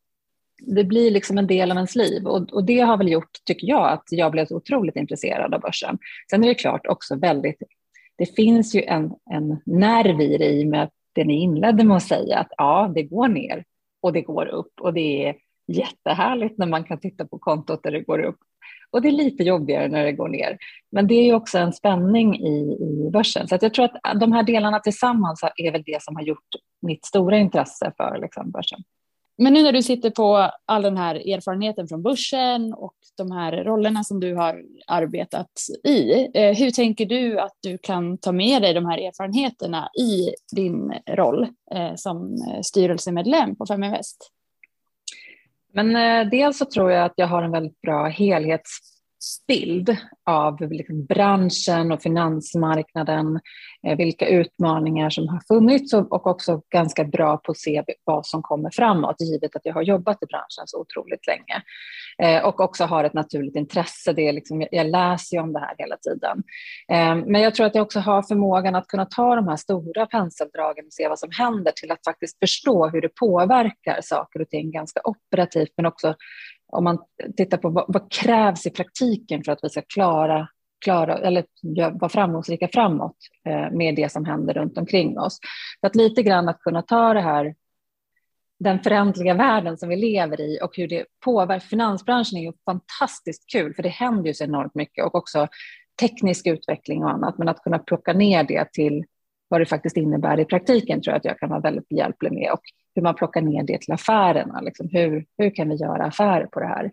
det 0.62 0.84
blir 0.84 1.12
liksom 1.12 1.38
en 1.38 1.48
del 1.48 1.72
av 1.72 1.77
ens 1.77 1.96
liv 1.96 2.27
och, 2.27 2.53
och, 2.53 2.63
det 2.63 2.79
har 2.79 2.98
väl 2.98 3.12
gjort, 3.12 3.31
tycker 3.46 3.67
jag, 3.67 3.89
att 3.89 4.03
jag 4.10 4.31
blev 4.31 4.46
så 4.46 4.55
otroligt 4.55 4.96
intresserad 4.96 5.53
av 5.53 5.62
börsen. 5.62 5.98
Sen 6.29 6.43
är 6.43 6.48
det 6.48 6.55
klart 6.55 6.88
också 6.88 7.15
väldigt, 7.15 7.63
det 8.17 8.36
finns 8.36 8.75
ju 8.75 8.81
en, 8.81 9.12
en 9.31 9.62
nerv 9.65 10.22
i 10.22 10.38
det 10.38 10.50
i 10.50 10.65
med 10.65 10.84
att 10.84 10.93
det 11.20 11.26
ni 11.26 11.42
inledde 11.42 11.84
med 11.84 11.98
att 11.98 12.04
säga 12.04 12.40
att 12.40 12.52
ja, 12.58 12.92
det 12.96 13.04
går 13.04 13.28
ner 13.28 13.64
och 14.02 14.14
det 14.14 14.22
går 14.22 14.46
upp 14.46 14.72
och 14.82 14.94
det 14.94 15.28
är 15.28 15.36
jättehärligt 15.68 16.58
när 16.58 16.68
man 16.68 16.84
kan 16.84 17.00
titta 17.00 17.26
på 17.26 17.40
kontot 17.40 17.84
där 17.84 17.92
det 17.92 18.02
går 18.02 18.20
upp. 18.20 18.38
Och 18.92 19.02
det 19.02 19.08
är 19.08 19.12
lite 19.12 19.44
jobbigare 19.44 19.88
när 19.88 20.06
det 20.06 20.12
går 20.12 20.30
ner. 20.30 20.58
Men 20.92 21.08
det 21.08 21.14
är 21.14 21.26
ju 21.26 21.34
också 21.34 21.58
en 21.58 21.74
spänning 21.74 22.36
i, 22.36 22.78
i 22.82 23.10
börsen. 23.14 23.48
Så 23.48 23.58
jag 23.62 23.74
tror 23.74 23.86
att 23.86 24.20
de 24.20 24.32
här 24.32 24.44
delarna 24.44 24.80
tillsammans 24.80 25.44
är 25.58 25.72
väl 25.72 25.84
det 25.86 26.04
som 26.04 26.16
har 26.16 26.24
gjort 26.24 26.48
mitt 26.82 27.06
stora 27.06 27.38
intresse 27.38 27.92
för 27.98 28.18
liksom, 28.22 28.52
börsen. 28.52 28.80
Men 29.41 29.53
nu 29.53 29.63
när 29.63 29.72
du 29.72 29.84
sitter 29.84 30.10
på 30.10 30.51
all 30.65 30.81
den 30.81 30.98
här 30.98 31.15
erfarenheten 31.15 31.88
från 31.88 32.01
börsen 32.01 32.74
och 32.74 32.96
de 33.17 33.31
här 33.31 33.63
rollerna 33.63 34.03
som 34.03 34.19
du 34.19 34.36
har 34.36 34.63
arbetat 34.88 35.51
i, 35.84 36.27
eh, 36.34 36.58
hur 36.58 36.72
tänker 36.72 37.05
du 37.05 37.39
att 37.39 37.55
du 37.62 37.77
kan 37.77 38.17
ta 38.17 38.31
med 38.31 38.62
dig 38.62 38.74
de 38.74 38.86
här 38.86 38.98
erfarenheterna 38.98 39.89
i 40.00 40.29
din 40.55 40.93
roll 41.08 41.48
eh, 41.72 41.96
som 41.96 42.38
styrelsemedlem 42.63 43.55
på 43.55 43.65
Feminvest? 43.65 44.31
Men 45.74 45.96
eh, 45.96 46.29
dels 46.29 46.58
så 46.58 46.65
tror 46.65 46.91
jag 46.91 47.05
att 47.05 47.13
jag 47.15 47.27
har 47.27 47.43
en 47.43 47.51
väldigt 47.51 47.81
bra 47.81 48.08
helhets 48.08 48.79
bild 49.48 49.98
av 50.26 50.72
liksom 50.72 51.06
branschen 51.06 51.92
och 51.92 52.02
finansmarknaden, 52.02 53.40
eh, 53.88 53.98
vilka 53.98 54.28
utmaningar 54.28 55.10
som 55.10 55.28
har 55.28 55.42
funnits 55.48 55.94
och 55.94 56.28
också 56.28 56.62
ganska 56.70 57.04
bra 57.04 57.38
på 57.38 57.52
att 57.52 57.58
se 57.58 57.84
vad 58.04 58.26
som 58.26 58.42
kommer 58.42 58.70
framåt, 58.74 59.22
givet 59.22 59.56
att 59.56 59.66
jag 59.66 59.74
har 59.74 59.82
jobbat 59.82 60.24
i 60.24 60.26
branschen 60.26 60.64
så 60.66 60.82
otroligt 60.82 61.28
länge. 61.28 61.64
Eh, 62.24 62.46
och 62.46 62.60
också 62.60 62.86
har 62.86 63.04
ett 63.04 63.14
naturligt 63.14 63.56
intresse, 63.56 64.14
det 64.14 64.28
är 64.28 64.34
liksom, 64.34 64.68
jag 64.72 64.88
läser 64.88 65.38
ju 65.38 65.44
om 65.44 65.54
det 65.54 65.60
här 65.60 65.76
hela 65.78 65.98
tiden. 65.98 66.44
Eh, 66.92 67.26
men 67.26 67.42
jag 67.42 67.56
tror 67.56 67.66
att 67.66 67.76
jag 67.76 67.82
också 67.82 68.00
har 68.00 68.24
förmågan 68.24 68.76
att 68.76 68.88
kunna 68.88 69.06
ta 69.06 69.36
de 69.36 69.48
här 69.48 69.56
stora 69.56 70.06
penseldragen 70.06 70.86
och 70.86 70.94
se 70.94 71.08
vad 71.08 71.20
som 71.20 71.30
händer 71.32 71.72
till 71.72 71.92
att 71.92 72.04
faktiskt 72.06 72.40
förstå 72.40 72.88
hur 72.88 73.02
det 73.02 73.16
påverkar 73.20 74.00
saker 74.02 74.42
och 74.42 74.50
ting 74.50 74.72
ganska 74.72 75.02
operativt, 75.04 75.74
men 75.78 75.86
också 75.86 76.16
om 76.70 76.84
man 76.84 76.98
tittar 77.38 77.58
på 77.58 77.70
vad, 77.70 77.86
vad, 77.88 78.12
krävs 78.12 78.66
i 78.66 78.70
praktiken 78.70 79.44
för 79.44 79.52
att 79.52 79.60
vi 79.62 79.70
ska 79.70 79.82
klara, 79.82 80.48
klara 80.86 81.18
eller 81.18 81.46
vara 82.00 82.10
framgångsrika 82.10 82.68
framåt 82.68 83.18
eh, 83.46 83.72
med 83.72 83.96
det 83.96 84.12
som 84.12 84.26
händer 84.26 84.54
runt 84.54 84.78
omkring 84.78 85.20
oss. 85.20 85.40
Så 85.82 85.88
att 85.88 85.96
lite 85.96 86.24
grann 86.24 86.50
att 86.50 86.60
kunna 86.60 86.82
ta 86.82 87.14
det 87.14 87.22
här 87.22 87.56
den 88.60 88.80
förändliga 88.80 89.34
världen 89.34 89.78
som 89.78 89.90
vi 89.90 89.96
lever 89.96 90.42
i 90.42 90.60
och 90.62 90.78
hur 90.78 90.88
det 90.88 91.06
påverkar. 91.26 91.68
Finansbranschen 91.68 92.38
är 92.38 92.42
ju 92.42 92.54
fantastiskt 92.66 93.52
kul 93.52 93.74
för 93.74 93.84
det 93.84 93.90
händer 93.90 94.28
ju 94.28 94.34
så 94.34 94.44
enormt 94.44 94.76
mycket 94.76 95.06
och 95.06 95.16
också 95.16 95.48
teknisk 96.00 96.48
utveckling 96.48 97.04
och 97.04 97.10
annat. 97.10 97.38
Men 97.38 97.48
att 97.48 97.64
kunna 97.64 97.80
plocka 97.80 98.14
ner 98.14 98.44
det 98.44 98.74
till 98.74 99.06
vad 99.50 99.62
det 99.62 99.65
faktiskt 99.65 99.98
innebär 99.98 100.39
i 100.39 100.46
praktiken 100.46 101.01
tror 101.01 101.12
jag 101.13 101.18
att 101.18 101.25
jag 101.25 101.39
kan 101.39 101.50
vara 101.50 101.60
väldigt 101.60 101.89
behjälplig 101.89 102.32
med 102.32 102.51
och 102.51 102.62
hur 102.96 103.01
man 103.01 103.15
plockar 103.15 103.41
ner 103.41 103.63
det 103.63 103.82
till 103.82 103.94
affärerna. 103.94 104.62
Liksom 104.62 104.89
hur, 104.91 105.25
hur 105.38 105.56
kan 105.56 105.70
vi 105.70 105.75
göra 105.75 106.06
affärer 106.06 106.46
på 106.46 106.60
det 106.60 106.68
här? 106.68 106.91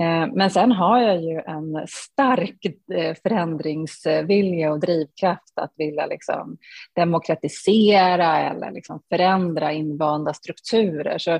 Eh, 0.00 0.32
men 0.34 0.50
sen 0.50 0.72
har 0.72 1.02
jag 1.02 1.22
ju 1.22 1.40
en 1.46 1.86
stark 1.88 2.66
eh, 2.94 3.16
förändringsvilja 3.22 4.72
och 4.72 4.80
drivkraft 4.80 5.58
att 5.58 5.72
vilja 5.76 6.06
liksom 6.06 6.56
demokratisera 6.96 8.38
eller 8.38 8.70
liksom 8.70 9.00
förändra 9.08 9.72
invanda 9.72 10.34
strukturer. 10.34 11.18
Så 11.18 11.30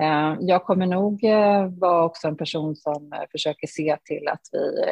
eh, 0.00 0.36
jag 0.40 0.64
kommer 0.64 0.86
nog 0.86 1.20
vara 1.80 2.04
också 2.04 2.28
en 2.28 2.36
person 2.36 2.76
som 2.76 3.12
försöker 3.32 3.66
se 3.66 3.96
till 4.04 4.28
att 4.28 4.42
vi 4.52 4.84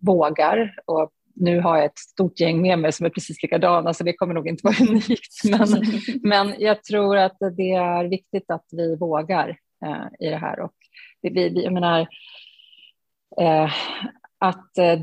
vågar 0.00 0.74
och 0.86 1.10
nu 1.40 1.60
har 1.60 1.76
jag 1.76 1.86
ett 1.86 1.98
stort 1.98 2.40
gäng 2.40 2.62
med 2.62 2.78
mig 2.78 2.92
som 2.92 3.06
är 3.06 3.10
precis 3.10 3.42
likadana 3.42 3.94
så 3.94 4.04
det 4.04 4.12
kommer 4.12 4.34
nog 4.34 4.48
inte 4.48 4.60
vara 4.64 4.76
unikt. 4.88 5.44
Men, 5.44 5.84
men 6.22 6.54
jag 6.58 6.84
tror 6.84 7.16
att 7.16 7.36
det 7.56 7.72
är 7.72 8.04
viktigt 8.04 8.50
att 8.50 8.66
vi 8.72 8.96
vågar 8.96 9.48
eh, 9.86 10.26
i 10.26 10.30
det 10.30 10.36
här. 10.36 10.60
Och 10.60 10.74
det 11.22 11.30
blir, 11.30 11.64
jag 11.64 11.72
menar, 11.72 12.00
eh, 13.40 13.70
att 14.38 14.78
eh, 14.78 14.98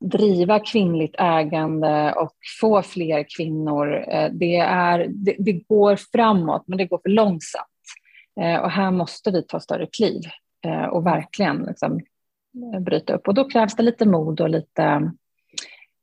driva 0.00 0.58
kvinnligt 0.58 1.14
ägande 1.18 2.12
och 2.12 2.36
få 2.60 2.82
fler 2.82 3.26
kvinnor, 3.36 4.04
eh, 4.08 4.30
det, 4.32 4.56
är, 4.56 5.06
det, 5.08 5.36
det, 5.38 5.52
går 5.52 5.96
framåt 6.12 6.64
men 6.66 6.78
det 6.78 6.86
går 6.86 7.00
för 7.02 7.08
långsamt. 7.08 7.66
Eh, 8.40 8.60
och 8.60 8.70
här 8.70 8.90
måste 8.90 9.30
vi 9.30 9.42
ta 9.42 9.60
större 9.60 9.86
kliv 9.86 10.22
eh, 10.64 10.84
och 10.84 11.06
verkligen 11.06 11.62
liksom, 11.62 12.00
bryta 12.80 13.14
upp. 13.14 13.28
Och 13.28 13.34
då 13.34 13.48
krävs 13.48 13.76
det 13.76 13.82
lite 13.82 14.08
mod 14.08 14.40
och 14.40 14.48
lite 14.50 15.12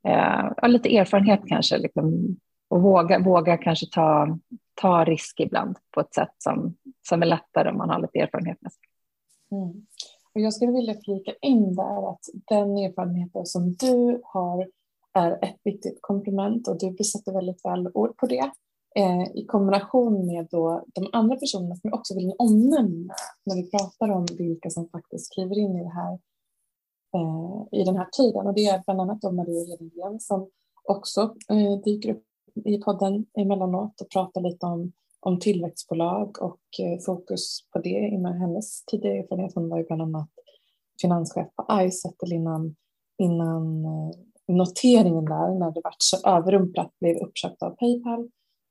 eh, 0.08 0.68
lite 0.68 0.96
erfarenhet 0.96 1.40
kanske. 1.46 1.78
Liksom, 1.78 2.36
och 2.68 2.82
våga, 2.82 3.18
våga 3.18 3.56
kanske 3.56 3.86
ta, 3.92 4.38
ta 4.74 5.04
risk 5.04 5.40
ibland 5.40 5.76
på 5.90 6.00
ett 6.00 6.14
sätt 6.14 6.34
som, 6.38 6.76
som 7.08 7.22
är 7.22 7.26
lättare 7.26 7.70
om 7.70 7.78
man 7.78 7.90
har 7.90 8.00
lite 8.00 8.18
erfarenhet 8.18 8.62
med 8.62 8.72
sig. 8.72 8.82
Mm. 9.50 9.86
Och 10.34 10.40
jag 10.40 10.54
skulle 10.54 10.72
vilja 10.72 10.94
flika 11.04 11.32
in 11.42 11.74
där 11.74 12.10
att 12.10 12.24
den 12.48 12.78
erfarenheten 12.78 13.46
som 13.46 13.72
du 13.72 14.20
har 14.24 14.68
är 15.14 15.44
ett 15.44 15.60
viktigt 15.64 15.98
komplement 16.00 16.68
och 16.68 16.78
du 16.78 16.90
besätter 16.90 17.32
väldigt 17.32 17.64
väl 17.64 17.90
ord 17.94 18.16
på 18.16 18.26
det 18.26 18.50
eh, 18.96 19.22
i 19.34 19.46
kombination 19.46 20.26
med 20.26 20.48
då 20.50 20.84
de 20.94 21.08
andra 21.12 21.36
personerna 21.36 21.76
som 21.76 21.90
jag 21.90 21.94
också 21.94 22.14
vill 22.14 22.34
omnämna 22.38 23.14
när 23.44 23.56
vi 23.56 23.70
pratar 23.70 24.10
om 24.10 24.26
vilka 24.38 24.70
som 24.70 24.88
faktiskt 24.88 25.26
skriver 25.26 25.58
in 25.58 25.76
i 25.76 25.82
det 25.82 25.94
här 25.94 26.18
Eh, 27.14 27.80
i 27.80 27.84
den 27.84 27.96
här 27.96 28.08
tiden. 28.12 28.46
Och 28.46 28.54
det 28.54 28.66
är 28.66 28.82
bland 28.84 29.00
annat 29.00 29.20
då 29.20 29.32
Maria 29.32 29.64
Hedengren 29.64 30.20
som 30.20 30.48
också 30.84 31.20
eh, 31.50 31.82
dyker 31.84 32.10
upp 32.10 32.24
i 32.64 32.78
podden 32.78 33.26
emellanåt 33.38 34.00
och 34.00 34.10
pratar 34.10 34.40
lite 34.40 34.66
om, 34.66 34.92
om 35.20 35.38
tillväxtbolag 35.40 36.42
och 36.42 36.60
eh, 36.80 36.98
fokus 37.06 37.68
på 37.72 37.78
det 37.78 37.88
inom 37.88 38.32
hennes 38.32 38.84
tidigare 38.84 39.18
erfarenhet. 39.18 39.52
Hon 39.54 39.68
var 39.68 39.78
ju 39.78 39.84
bland 39.84 40.02
annat 40.02 40.28
finanschef 41.02 41.46
på 41.56 41.82
Izettle 41.82 42.34
innan, 42.34 42.76
innan 43.18 43.84
eh, 43.84 44.10
noteringen 44.48 45.24
där 45.24 45.58
när 45.58 45.70
det 45.70 45.80
var 45.84 45.94
så 45.98 46.28
överrumplat 46.28 46.98
blev 47.00 47.16
uppköpt 47.16 47.62
av 47.62 47.70
Paypal. 47.70 48.28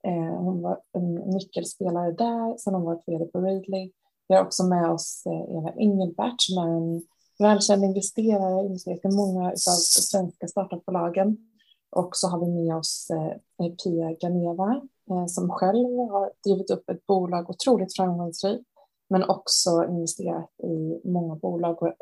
Eh, 0.07 0.37
hon 0.39 0.61
var 0.61 0.79
en 0.93 1.15
nyckelspelare 1.15 2.11
där, 2.11 2.57
sen 2.57 2.73
har 2.73 2.81
hon 2.81 2.89
varit 2.89 3.07
vd 3.07 3.25
på 3.25 3.41
Readly. 3.41 3.91
Vi 4.27 4.35
har 4.35 4.45
också 4.45 4.63
med 4.63 4.91
oss 4.91 5.23
eh, 5.25 5.57
Eva 5.57 5.73
Engelbert 5.77 6.41
som 6.41 6.57
är 6.57 6.67
en 6.67 7.01
välkänd 7.43 7.83
investerare, 7.83 8.65
investerat 8.65 9.05
i 9.05 9.15
många 9.15 9.45
av 9.45 9.49
de 9.49 9.57
svenska 9.57 10.47
startupbolagen. 10.47 11.37
Och 11.89 12.09
så 12.15 12.27
har 12.27 12.39
vi 12.39 12.51
med 12.51 12.75
oss 12.75 13.07
eh, 13.09 13.71
Pia 13.83 14.11
Ganeva 14.21 14.81
eh, 15.09 15.25
som 15.27 15.49
själv 15.49 15.97
har 15.97 16.31
drivit 16.45 16.71
upp 16.71 16.89
ett 16.89 17.05
bolag 17.05 17.49
otroligt 17.49 17.95
framgångsrikt 17.95 18.65
men 19.09 19.23
också 19.23 19.85
investerat 19.89 20.49
i 20.63 21.07
många 21.07 21.35
bolag. 21.35 21.83
Och, 21.83 21.93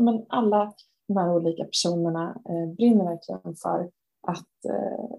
men 0.00 0.26
alla 0.28 0.74
de 1.08 1.16
här 1.16 1.34
olika 1.34 1.64
personerna 1.64 2.42
eh, 2.48 2.74
brinner 2.76 3.04
verkligen 3.04 3.56
för 3.56 3.90
att 4.26 4.64
eh, 4.68 5.16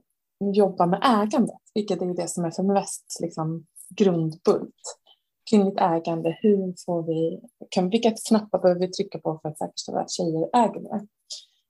jobba 0.53 0.86
med 0.86 1.00
ägandet, 1.03 1.62
vilket 1.74 2.01
är 2.01 2.05
det 2.05 2.27
som 2.27 2.46
är 2.46 2.51
Feminvests 2.51 3.20
liksom, 3.20 3.65
grundbult. 3.89 5.02
Kvinnligt 5.50 5.82
ägande, 5.82 6.38
hur 6.42 6.74
får 6.86 7.04
vi, 7.04 7.42
kan, 7.70 7.90
vilka 7.90 8.12
knappar 8.28 8.60
behöver 8.60 8.82
vi 8.82 8.92
trycka 8.92 9.20
på 9.20 9.40
för 9.42 9.50
att 9.50 9.58
säkerställa 9.58 10.00
att 10.00 10.12
tjejer 10.12 10.50
äger 10.54 10.80
mer? 10.80 11.08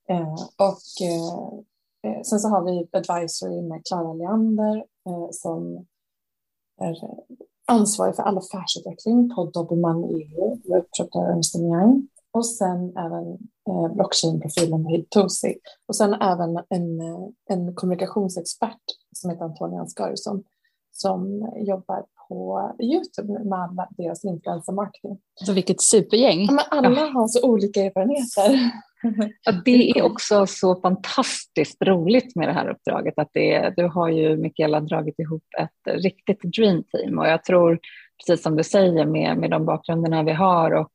Eh, 0.09 0.33
och 0.57 1.07
eh, 1.07 2.11
eh, 2.11 2.21
sen 2.21 2.39
så 2.39 2.47
har 2.47 2.63
vi 2.63 2.87
advisory 2.91 3.61
med 3.61 3.81
Klara 3.85 4.13
Leander 4.13 4.77
eh, 4.77 5.27
som 5.31 5.85
är 6.81 6.95
ansvarig 7.67 8.15
för 8.15 8.23
all 8.23 8.37
affärsutveckling 8.37 9.29
på 9.35 9.45
Dobermann 9.45 10.03
EU, 10.03 10.77
uppköpt 10.77 11.15
av 11.15 11.23
Ernst 11.23 11.55
Young. 11.55 12.07
Och 12.31 12.45
sen 12.45 12.97
även 12.97 13.31
eh, 13.69 13.93
blockchain-profilen 13.93 14.85
Hid 14.85 15.09
Tosi. 15.09 15.55
Och 15.87 15.95
sen 15.95 16.13
även 16.13 16.57
en, 16.69 17.01
eh, 17.01 17.27
en 17.49 17.75
kommunikationsexpert 17.75 18.81
som 19.15 19.29
heter 19.29 19.45
Antonia 19.45 19.79
Ansgari 19.79 20.17
som, 20.17 20.43
som 20.91 21.51
jobbar 21.55 22.05
på 22.33 22.75
Youtube 22.79 23.43
med 23.43 23.59
alla 23.59 23.87
deras 23.97 24.25
influencer 24.25 24.73
marketing. 24.73 25.17
Så 25.33 25.53
vilket 25.53 25.81
supergäng. 25.81 26.45
Men 26.45 26.65
alla 26.71 26.99
ja. 26.99 27.05
har 27.13 27.27
så 27.27 27.47
olika 27.47 27.81
erfarenheter. 27.81 28.71
Ja, 29.43 29.51
det 29.65 29.89
är 29.89 30.01
också 30.01 30.45
så 30.47 30.81
fantastiskt 30.81 31.81
roligt 31.81 32.35
med 32.35 32.47
det 32.47 32.53
här 32.53 32.69
uppdraget. 32.69 33.13
Att 33.17 33.29
det, 33.33 33.73
du 33.77 33.87
har 33.87 34.09
ju 34.09 34.37
Mikaela 34.37 34.79
dragit 34.79 35.19
ihop 35.19 35.43
ett 35.59 36.03
riktigt 36.03 36.41
dream 36.41 36.83
team 36.83 37.19
och 37.19 37.27
jag 37.27 37.43
tror, 37.43 37.79
precis 38.17 38.43
som 38.43 38.55
du 38.55 38.63
säger, 38.63 39.05
med, 39.05 39.37
med 39.37 39.51
de 39.51 39.65
bakgrunderna 39.65 40.23
vi 40.23 40.31
har 40.31 40.71
och 40.71 40.91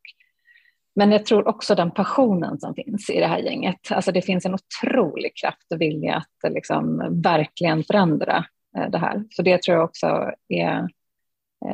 men 0.94 1.12
jag 1.12 1.26
tror 1.26 1.48
också 1.48 1.74
den 1.74 1.90
passionen 1.90 2.60
som 2.60 2.74
finns 2.74 3.10
i 3.10 3.20
det 3.20 3.26
här 3.26 3.38
gänget. 3.38 3.76
Alltså 3.90 4.12
det 4.12 4.22
finns 4.22 4.46
en 4.46 4.54
otrolig 4.54 5.36
kraft 5.36 5.72
och 5.74 5.80
vilja 5.80 6.16
att 6.16 6.52
liksom 6.52 7.02
verkligen 7.24 7.84
förändra 7.84 8.44
eh, 8.78 8.90
det 8.90 8.98
här. 8.98 9.24
Så 9.30 9.42
det 9.42 9.62
tror 9.62 9.76
jag 9.76 9.84
också 9.84 10.30
är 10.48 10.88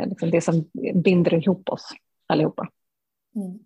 liksom 0.06 0.30
det 0.30 0.40
som 0.40 0.70
binder 1.04 1.34
ihop 1.34 1.68
oss 1.68 1.88
allihopa. 2.26 2.68
Mm. 3.36 3.58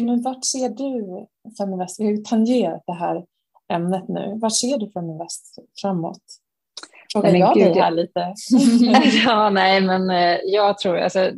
Men 0.00 0.22
vart 0.22 0.44
ser 0.44 0.68
du 0.68 1.26
Feminvest? 1.58 2.00
Vi 2.00 2.04
har 2.04 2.12
ju 2.12 2.18
tangerat 2.18 2.82
det 2.86 2.92
här 2.92 3.26
ämnet 3.68 4.08
nu. 4.08 4.38
Vart 4.40 4.56
ser 4.56 4.78
du 4.78 4.90
Feminvest 4.90 5.58
framåt? 5.80 6.22
Frågar 7.12 7.34
jag 7.34 7.56
dig 7.56 7.74
här 7.74 7.90
lite? 7.90 8.34
ja, 9.24 9.50
nej, 9.50 9.80
men 9.80 10.10
eh, 10.10 10.38
jag 10.44 10.78
tror 10.78 10.98
alltså, 10.98 11.30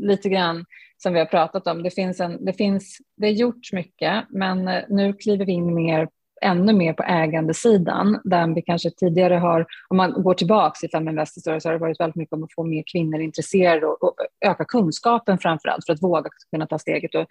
lite 0.00 0.28
grann 0.28 0.64
som 1.02 1.12
vi 1.12 1.18
har 1.18 1.26
pratat 1.26 1.66
om. 1.66 1.82
Det 1.82 1.90
finns 1.90 2.20
en, 2.20 2.44
det 2.44 2.52
finns, 2.52 2.98
det 3.16 3.26
är 3.26 3.32
gjort 3.32 3.72
mycket, 3.72 4.24
men 4.30 4.68
eh, 4.68 4.82
nu 4.88 5.12
kliver 5.12 5.44
vi 5.44 5.52
in 5.52 5.74
mer 5.74 6.08
ännu 6.40 6.72
mer 6.72 6.92
på 6.92 7.02
ägandesidan 7.02 8.20
där 8.24 8.54
vi 8.54 8.62
kanske 8.62 8.90
tidigare 8.90 9.34
har, 9.34 9.66
om 9.88 9.96
man 9.96 10.22
går 10.22 10.34
tillbaka 10.34 10.86
i 10.86 10.88
Feminvest 10.88 11.42
så 11.42 11.50
har 11.50 11.72
det 11.72 11.78
varit 11.78 12.00
väldigt 12.00 12.16
mycket 12.16 12.32
om 12.32 12.44
att 12.44 12.54
få 12.54 12.64
mer 12.64 12.82
kvinnor 12.92 13.20
intresserade 13.20 13.86
och, 13.86 14.02
och 14.02 14.14
öka 14.40 14.64
kunskapen 14.64 15.38
framför 15.38 15.68
allt 15.68 15.86
för 15.86 15.92
att 15.92 16.02
våga 16.02 16.30
kunna 16.50 16.66
ta 16.66 16.78
steget 16.78 17.14
och 17.14 17.26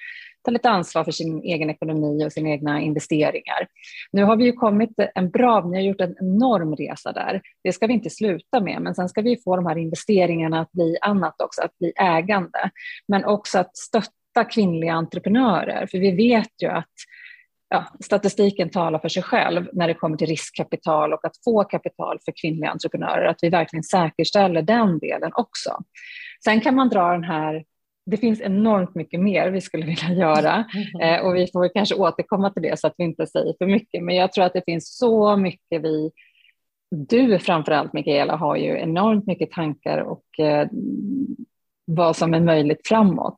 ta 0.45 0.51
lite 0.51 0.69
ansvar 0.69 1.03
för 1.03 1.11
sin 1.11 1.41
egen 1.43 1.69
ekonomi 1.69 2.25
och 2.25 2.31
sina 2.31 2.49
egna 2.49 2.81
investeringar. 2.81 3.67
Nu 4.11 4.23
har 4.23 4.35
vi 4.35 4.45
ju 4.45 4.51
kommit 4.51 4.89
en 5.15 5.29
bra, 5.29 5.65
ni 5.65 5.77
har 5.77 5.83
gjort 5.83 6.01
en 6.01 6.15
enorm 6.19 6.75
resa 6.75 7.11
där. 7.11 7.41
Det 7.63 7.71
ska 7.71 7.87
vi 7.87 7.93
inte 7.93 8.09
sluta 8.09 8.61
med, 8.61 8.81
men 8.81 8.95
sen 8.95 9.09
ska 9.09 9.21
vi 9.21 9.37
få 9.43 9.55
de 9.55 9.65
här 9.65 9.77
investeringarna 9.77 10.61
att 10.61 10.71
bli 10.71 10.97
annat 11.01 11.41
också, 11.41 11.61
att 11.61 11.77
bli 11.77 11.93
ägande, 11.95 12.69
men 13.07 13.25
också 13.25 13.59
att 13.59 13.77
stötta 13.77 14.43
kvinnliga 14.49 14.93
entreprenörer, 14.93 15.87
för 15.87 15.97
vi 15.97 16.11
vet 16.11 16.61
ju 16.61 16.67
att 16.67 16.93
ja, 17.69 17.85
statistiken 17.99 18.69
talar 18.69 18.99
för 18.99 19.09
sig 19.09 19.23
själv 19.23 19.69
när 19.73 19.87
det 19.87 19.93
kommer 19.93 20.17
till 20.17 20.27
riskkapital 20.27 21.13
och 21.13 21.25
att 21.25 21.43
få 21.43 21.63
kapital 21.63 22.19
för 22.25 22.33
kvinnliga 22.41 22.69
entreprenörer, 22.69 23.25
att 23.25 23.39
vi 23.41 23.49
verkligen 23.49 23.83
säkerställer 23.83 24.61
den 24.61 24.99
delen 24.99 25.31
också. 25.33 25.83
Sen 26.43 26.61
kan 26.61 26.75
man 26.75 26.89
dra 26.89 27.11
den 27.11 27.23
här 27.23 27.63
det 28.09 28.17
finns 28.17 28.41
enormt 28.41 28.95
mycket 28.95 29.19
mer 29.19 29.51
vi 29.51 29.61
skulle 29.61 29.85
vilja 29.85 30.13
göra 30.13 30.65
eh, 31.01 31.25
och 31.25 31.35
vi 31.35 31.47
får 31.47 31.73
kanske 31.73 31.95
återkomma 31.95 32.49
till 32.49 32.63
det 32.63 32.79
så 32.79 32.87
att 32.87 32.93
vi 32.97 33.03
inte 33.03 33.27
säger 33.27 33.53
för 33.57 33.65
mycket. 33.65 34.03
Men 34.03 34.15
jag 34.15 34.31
tror 34.31 34.45
att 34.45 34.53
det 34.53 34.65
finns 34.65 34.97
så 34.97 35.37
mycket 35.37 35.83
vi, 35.83 36.11
du 36.91 37.39
framför 37.39 37.71
allt 37.71 37.93
Mikaela, 37.93 38.35
har 38.35 38.55
ju 38.55 38.79
enormt 38.79 39.27
mycket 39.27 39.51
tankar 39.51 39.97
och 39.97 40.39
eh, 40.39 40.67
vad 41.85 42.15
som 42.15 42.33
är 42.33 42.39
möjligt 42.39 42.87
framåt. 42.87 43.37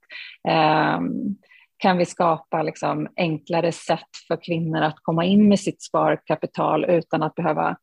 Eh, 0.49 0.99
kan 1.81 1.97
vi 1.97 2.05
skapa 2.05 2.63
liksom 2.63 3.07
enklare 3.15 3.71
sätt 3.71 4.09
för 4.27 4.43
kvinnor 4.43 4.81
att 4.81 4.99
komma 5.01 5.25
in 5.25 5.49
med 5.49 5.59
sitt 5.59 5.81
sparkapital 5.81 6.85
utan 6.85 7.23
att 7.23 7.35
behöva 7.35 7.77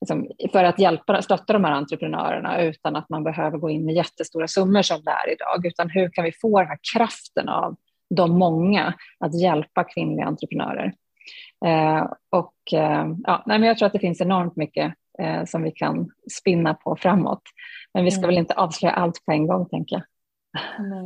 liksom, 0.00 0.30
för 0.52 0.64
att 0.64 0.78
hjälpa, 0.78 1.22
stötta 1.22 1.52
de 1.52 1.64
här 1.64 1.72
entreprenörerna 1.72 2.60
utan 2.60 2.96
att 2.96 3.08
man 3.08 3.24
behöver 3.24 3.58
gå 3.58 3.70
in 3.70 3.84
med 3.84 3.94
jättestora 3.94 4.48
summor 4.48 4.82
som 4.82 5.04
det 5.04 5.10
är 5.10 5.32
idag, 5.32 5.66
utan 5.66 5.90
hur 5.90 6.10
kan 6.10 6.24
vi 6.24 6.32
få 6.32 6.58
den 6.58 6.68
här 6.68 6.78
kraften 6.94 7.48
av 7.48 7.76
de 8.14 8.38
många 8.38 8.94
att 9.20 9.40
hjälpa 9.40 9.84
kvinnliga 9.84 10.26
entreprenörer? 10.26 10.92
Eh, 11.66 12.06
och 12.30 12.54
eh, 12.72 13.06
ja, 13.24 13.42
nej, 13.46 13.58
men 13.58 13.62
jag 13.62 13.78
tror 13.78 13.86
att 13.86 13.92
det 13.92 13.98
finns 13.98 14.20
enormt 14.20 14.56
mycket 14.56 14.94
eh, 15.18 15.44
som 15.44 15.62
vi 15.62 15.70
kan 15.70 16.10
spinna 16.32 16.74
på 16.74 16.96
framåt. 16.96 17.42
Men 17.94 18.04
vi 18.04 18.10
ska 18.10 18.18
mm. 18.18 18.28
väl 18.28 18.38
inte 18.38 18.54
avslöja 18.54 18.94
allt 18.94 19.24
på 19.24 19.32
en 19.32 19.46
gång, 19.46 19.68
tänker 19.68 19.96
jag. 19.96 20.02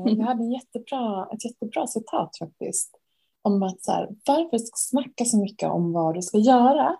Jag 0.05 0.25
hade 0.27 0.43
en 0.43 0.53
jättebra, 0.53 1.29
ett 1.33 1.45
jättebra 1.45 1.87
citat 1.87 2.39
faktiskt. 2.39 2.91
Om 3.43 3.63
att 3.63 3.83
så 3.83 3.93
här, 3.93 4.09
varför 4.27 4.59
snacka 4.75 5.25
så 5.25 5.39
mycket 5.39 5.71
om 5.71 5.93
vad 5.93 6.15
du 6.15 6.23
ska 6.23 6.39
göra? 6.39 6.97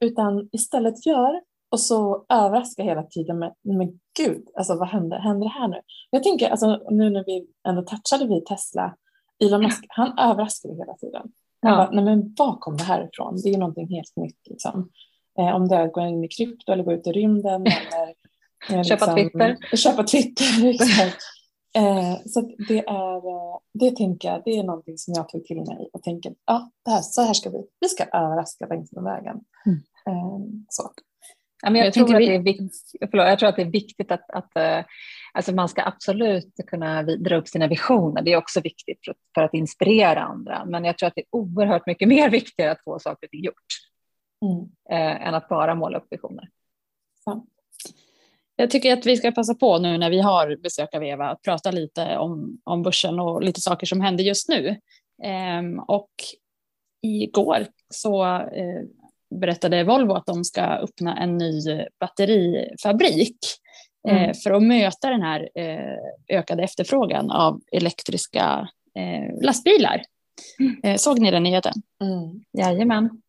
Utan 0.00 0.48
istället 0.52 1.06
gör 1.06 1.40
och 1.70 1.80
så 1.80 2.24
överraska 2.28 2.82
hela 2.82 3.02
tiden 3.02 3.38
med, 3.38 3.54
men 3.62 4.00
gud, 4.18 4.48
alltså 4.54 4.74
vad 4.74 4.88
händer, 4.88 5.18
händer 5.18 5.46
det 5.46 5.52
här 5.52 5.68
nu? 5.68 5.80
Jag 6.10 6.22
tänker, 6.22 6.50
alltså, 6.50 6.80
nu 6.90 7.10
när 7.10 7.24
vi 7.24 7.46
ändå 7.68 7.82
touchade 7.82 8.26
vid 8.26 8.46
Tesla, 8.46 8.96
Elon 9.44 9.62
Musk, 9.62 9.84
han 9.88 10.18
överraskade 10.18 10.74
hela 10.74 10.94
tiden. 10.94 11.22
Han 11.62 11.72
ja. 11.72 11.76
bara, 11.76 11.90
nej 11.90 12.04
men 12.04 12.34
var 12.38 12.56
kom 12.56 12.76
det 12.76 12.82
här 12.82 13.08
ifrån? 13.12 13.40
Det 13.44 13.48
är 13.48 13.58
någonting 13.58 13.88
helt 13.88 14.16
nytt 14.16 14.40
liksom. 14.50 14.90
Eh, 15.38 15.56
om 15.56 15.68
det 15.68 15.76
är 15.76 15.86
att 15.86 15.92
gå 15.92 16.00
in 16.00 16.24
i 16.24 16.28
krypto 16.28 16.72
eller 16.72 16.84
gå 16.84 16.92
ut 16.92 17.06
i 17.06 17.12
rymden 17.12 17.66
eller 17.66 18.14
eh, 18.78 18.82
köpa 18.82 19.14
liksom, 19.14 19.14
Twitter. 19.14 19.76
Köpa 19.76 20.02
Twitter, 20.04 20.66
exakt. 20.74 21.22
Eh, 21.76 22.16
så 22.26 22.40
det 22.68 22.78
är, 22.78 23.16
eh, 23.16 23.58
det 23.72 23.96
tänker 23.96 24.28
jag, 24.28 24.42
det 24.44 24.58
är 24.58 24.62
någonting 24.62 24.98
som 24.98 25.14
jag 25.16 25.28
tog 25.28 25.44
till 25.44 25.56
mig 25.56 25.90
och 25.92 26.02
tänker, 26.02 26.34
ja, 26.46 26.70
det 26.84 26.90
här, 26.90 27.00
så 27.00 27.22
här 27.22 27.34
ska 27.34 27.50
vi, 27.50 27.66
vi 27.80 27.88
ska 27.88 28.04
överraska 28.04 28.66
längs 28.66 28.92
med 28.92 29.04
vägen. 29.04 29.40
Mm. 29.66 29.78
Eh, 30.06 30.40
så. 30.68 30.90
Ja, 31.62 31.70
men 31.70 31.78
jag, 31.78 31.86
jag, 31.86 31.94
tror 31.94 32.14
att 32.14 32.20
det 32.20 32.34
är 32.34 32.42
viktigt, 32.42 32.72
förlåt, 33.10 33.26
jag 33.26 33.38
tror 33.38 33.48
att 33.48 33.56
det 33.56 33.62
är 33.62 33.70
viktigt 33.70 34.10
att, 34.10 34.30
att 34.30 34.52
uh, 34.56 34.84
alltså 35.32 35.54
man 35.54 35.68
ska 35.68 35.82
absolut 35.82 36.54
kunna 36.66 37.02
dra 37.02 37.36
upp 37.36 37.48
sina 37.48 37.66
visioner. 37.66 38.22
Det 38.22 38.32
är 38.32 38.36
också 38.36 38.60
viktigt 38.60 38.98
för, 39.04 39.14
för, 39.34 39.42
att 39.42 39.54
inspirera 39.54 40.20
andra. 40.20 40.64
Men 40.64 40.84
jag 40.84 40.98
tror 40.98 41.06
att 41.06 41.14
det 41.14 41.20
är 41.20 41.26
oerhört 41.30 41.86
mycket 41.86 42.08
mer 42.16 42.30
viktigt 42.30 42.66
att 42.66 42.84
få 42.84 42.98
saker 42.98 43.26
och 43.26 43.30
ting 43.30 43.44
gjort 43.44 43.64
mm. 44.44 44.60
uh, 44.60 45.26
än 45.28 45.34
att 45.34 45.48
bara 45.48 45.74
måla 45.74 45.98
upp 45.98 46.06
visioner. 46.10 46.48
Sant. 47.24 47.50
Jag 48.60 48.70
tycker 48.70 48.92
att 48.92 49.06
vi 49.06 49.16
ska 49.16 49.32
passa 49.32 49.54
på 49.54 49.78
nu 49.78 49.98
när 49.98 50.10
vi 50.10 50.20
har 50.20 50.56
besök 50.56 50.94
av 50.94 51.04
Eva 51.04 51.28
att 51.28 51.42
prata 51.42 51.70
lite 51.70 52.18
om, 52.18 52.60
om 52.64 52.82
börsen 52.82 53.20
och 53.20 53.42
lite 53.42 53.60
saker 53.60 53.86
som 53.86 54.00
händer 54.00 54.24
just 54.24 54.48
nu. 54.48 54.76
Ehm, 55.22 55.78
och 55.78 56.10
igår 57.02 57.66
så 57.94 58.24
eh, 58.34 58.82
berättade 59.40 59.84
Volvo 59.84 60.12
att 60.12 60.26
de 60.26 60.44
ska 60.44 60.62
öppna 60.62 61.16
en 61.16 61.38
ny 61.38 61.60
batterifabrik 62.00 63.38
eh, 64.08 64.22
mm. 64.22 64.34
för 64.34 64.50
att 64.50 64.62
möta 64.62 65.10
den 65.10 65.22
här 65.22 65.48
eh, 65.54 66.36
ökade 66.38 66.62
efterfrågan 66.62 67.30
av 67.30 67.60
elektriska 67.72 68.68
eh, 68.94 69.42
lastbilar. 69.44 70.02
Mm. 70.58 70.80
Eh, 70.82 70.96
såg 70.96 71.18
ni 71.18 71.30
den 71.30 71.42
nyheten? 71.42 71.74
Mm. 72.02 72.44
Jajamän. 72.52 73.22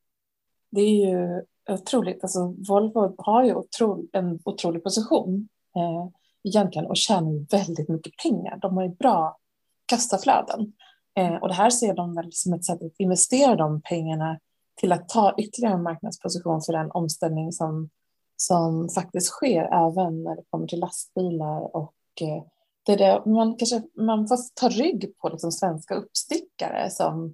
Det 0.71 0.81
är 0.81 1.09
ju 1.09 1.41
otroligt. 1.69 2.23
Alltså, 2.23 2.55
Volvo 2.69 3.15
har 3.17 3.43
ju 3.43 3.55
otro, 3.55 4.03
en 4.13 4.39
otrolig 4.45 4.83
position 4.83 5.49
eh, 5.75 6.07
egentligen 6.43 6.87
och 6.87 6.97
tjänar 6.97 7.51
väldigt 7.51 7.89
mycket 7.89 8.13
pengar. 8.23 8.57
De 8.61 8.77
har 8.77 8.83
ju 8.83 8.89
bra 8.89 9.37
kassaflöden 9.85 10.73
eh, 11.17 11.35
och 11.35 11.47
det 11.47 11.53
här 11.53 11.69
ser 11.69 11.93
de 11.93 12.15
väl 12.15 12.29
som 12.31 12.53
ett 12.53 12.65
sätt 12.65 12.83
att 12.83 12.99
investera 12.99 13.55
de 13.55 13.81
pengarna 13.81 14.39
till 14.75 14.91
att 14.91 15.09
ta 15.09 15.35
ytterligare 15.37 15.73
en 15.73 15.83
marknadsposition 15.83 16.61
för 16.61 16.73
den 16.73 16.91
omställning 16.91 17.51
som, 17.51 17.89
som 18.35 18.89
faktiskt 18.89 19.27
sker 19.27 19.61
även 19.63 20.23
när 20.23 20.35
det 20.35 20.43
kommer 20.49 20.67
till 20.67 20.79
lastbilar 20.79 21.75
och 21.75 21.93
eh, 22.21 22.43
det 22.85 22.91
är 22.93 22.97
det, 22.97 23.29
man, 23.29 23.55
kanske, 23.55 23.81
man 23.97 24.27
får 24.27 24.37
ta 24.53 24.69
rygg 24.69 25.13
på 25.17 25.29
liksom 25.29 25.51
svenska 25.51 25.95
uppstickare 25.95 26.89
som 26.89 27.33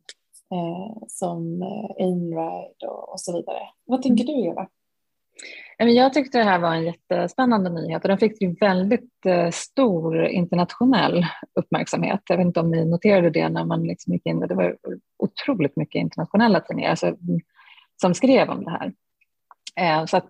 eh, 0.53 0.97
som 1.07 1.61
eh, 1.61 2.05
Einride 2.05 2.87
och, 2.87 3.11
och, 3.11 3.19
så 3.19 3.37
vidare. 3.37 3.59
Vad 3.85 4.01
tänker 4.01 4.23
du 4.23 4.45
Eva? 4.45 4.67
Jag 5.77 6.13
tyckte 6.13 6.37
det 6.37 6.43
här 6.43 6.59
var 6.59 6.75
en 6.75 6.85
jättespännande 6.85 7.69
nyhet 7.69 8.03
och 8.03 8.09
den 8.09 8.17
fick 8.17 8.41
ju 8.41 8.55
väldigt 8.55 9.25
eh, 9.25 9.49
stor 9.49 10.25
internationell 10.25 11.25
uppmärksamhet. 11.59 12.21
Jag 12.29 12.37
vet 12.37 12.45
inte 12.45 12.59
om 12.59 12.71
ni 12.71 12.85
noterade 12.85 13.29
det 13.29 13.49
när 13.49 13.65
man 13.65 13.83
liksom 13.83 14.13
gick 14.13 14.25
in. 14.25 14.39
Det 14.39 14.55
var 14.55 14.77
otroligt 15.17 15.75
mycket 15.75 15.99
internationella 15.99 16.59
tidningar 16.59 16.89
alltså, 16.89 17.15
som 18.01 18.13
skrev 18.13 18.49
om 18.49 18.63
det 18.63 18.71
här. 18.71 18.93
Eh, 19.79 20.05
så 20.05 20.21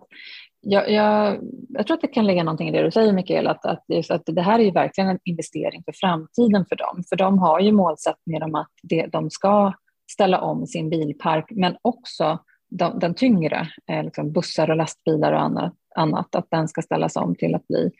jag, 0.60 0.90
jag, 0.90 1.38
jag, 1.68 1.86
tror 1.86 1.94
att 1.94 2.00
det 2.00 2.08
kan 2.08 2.26
ligga 2.26 2.42
någonting 2.42 2.68
i 2.68 2.72
det 2.72 2.82
du 2.82 2.90
säger 2.90 3.12
Mikael, 3.12 3.46
att, 3.46 3.66
att, 3.66 3.84
just 3.88 4.10
att 4.10 4.22
det 4.26 4.42
här 4.42 4.58
är 4.58 4.64
ju 4.64 4.70
verkligen 4.70 5.10
en 5.10 5.18
investering 5.24 5.82
för 5.84 5.92
framtiden 5.92 6.66
för 6.68 6.76
dem. 6.76 7.02
För 7.08 7.16
de 7.16 7.38
har 7.38 7.60
ju 7.60 7.72
målsättningar 7.72 8.44
om 8.44 8.54
att 8.54 8.72
det, 8.82 9.06
de 9.06 9.30
ska 9.30 9.72
ställa 10.10 10.40
om 10.40 10.66
sin 10.66 10.90
bilpark, 10.90 11.50
men 11.50 11.76
också 11.82 12.38
de, 12.70 12.98
den 12.98 13.14
tyngre, 13.14 13.68
eh, 13.90 14.04
liksom 14.04 14.32
bussar 14.32 14.70
och 14.70 14.76
lastbilar 14.76 15.32
och 15.32 15.40
annat, 15.40 15.74
annat, 15.96 16.34
att 16.34 16.50
den 16.50 16.68
ska 16.68 16.82
ställas 16.82 17.16
om 17.16 17.34
till 17.34 17.54
att 17.54 17.66
bli 17.68 17.90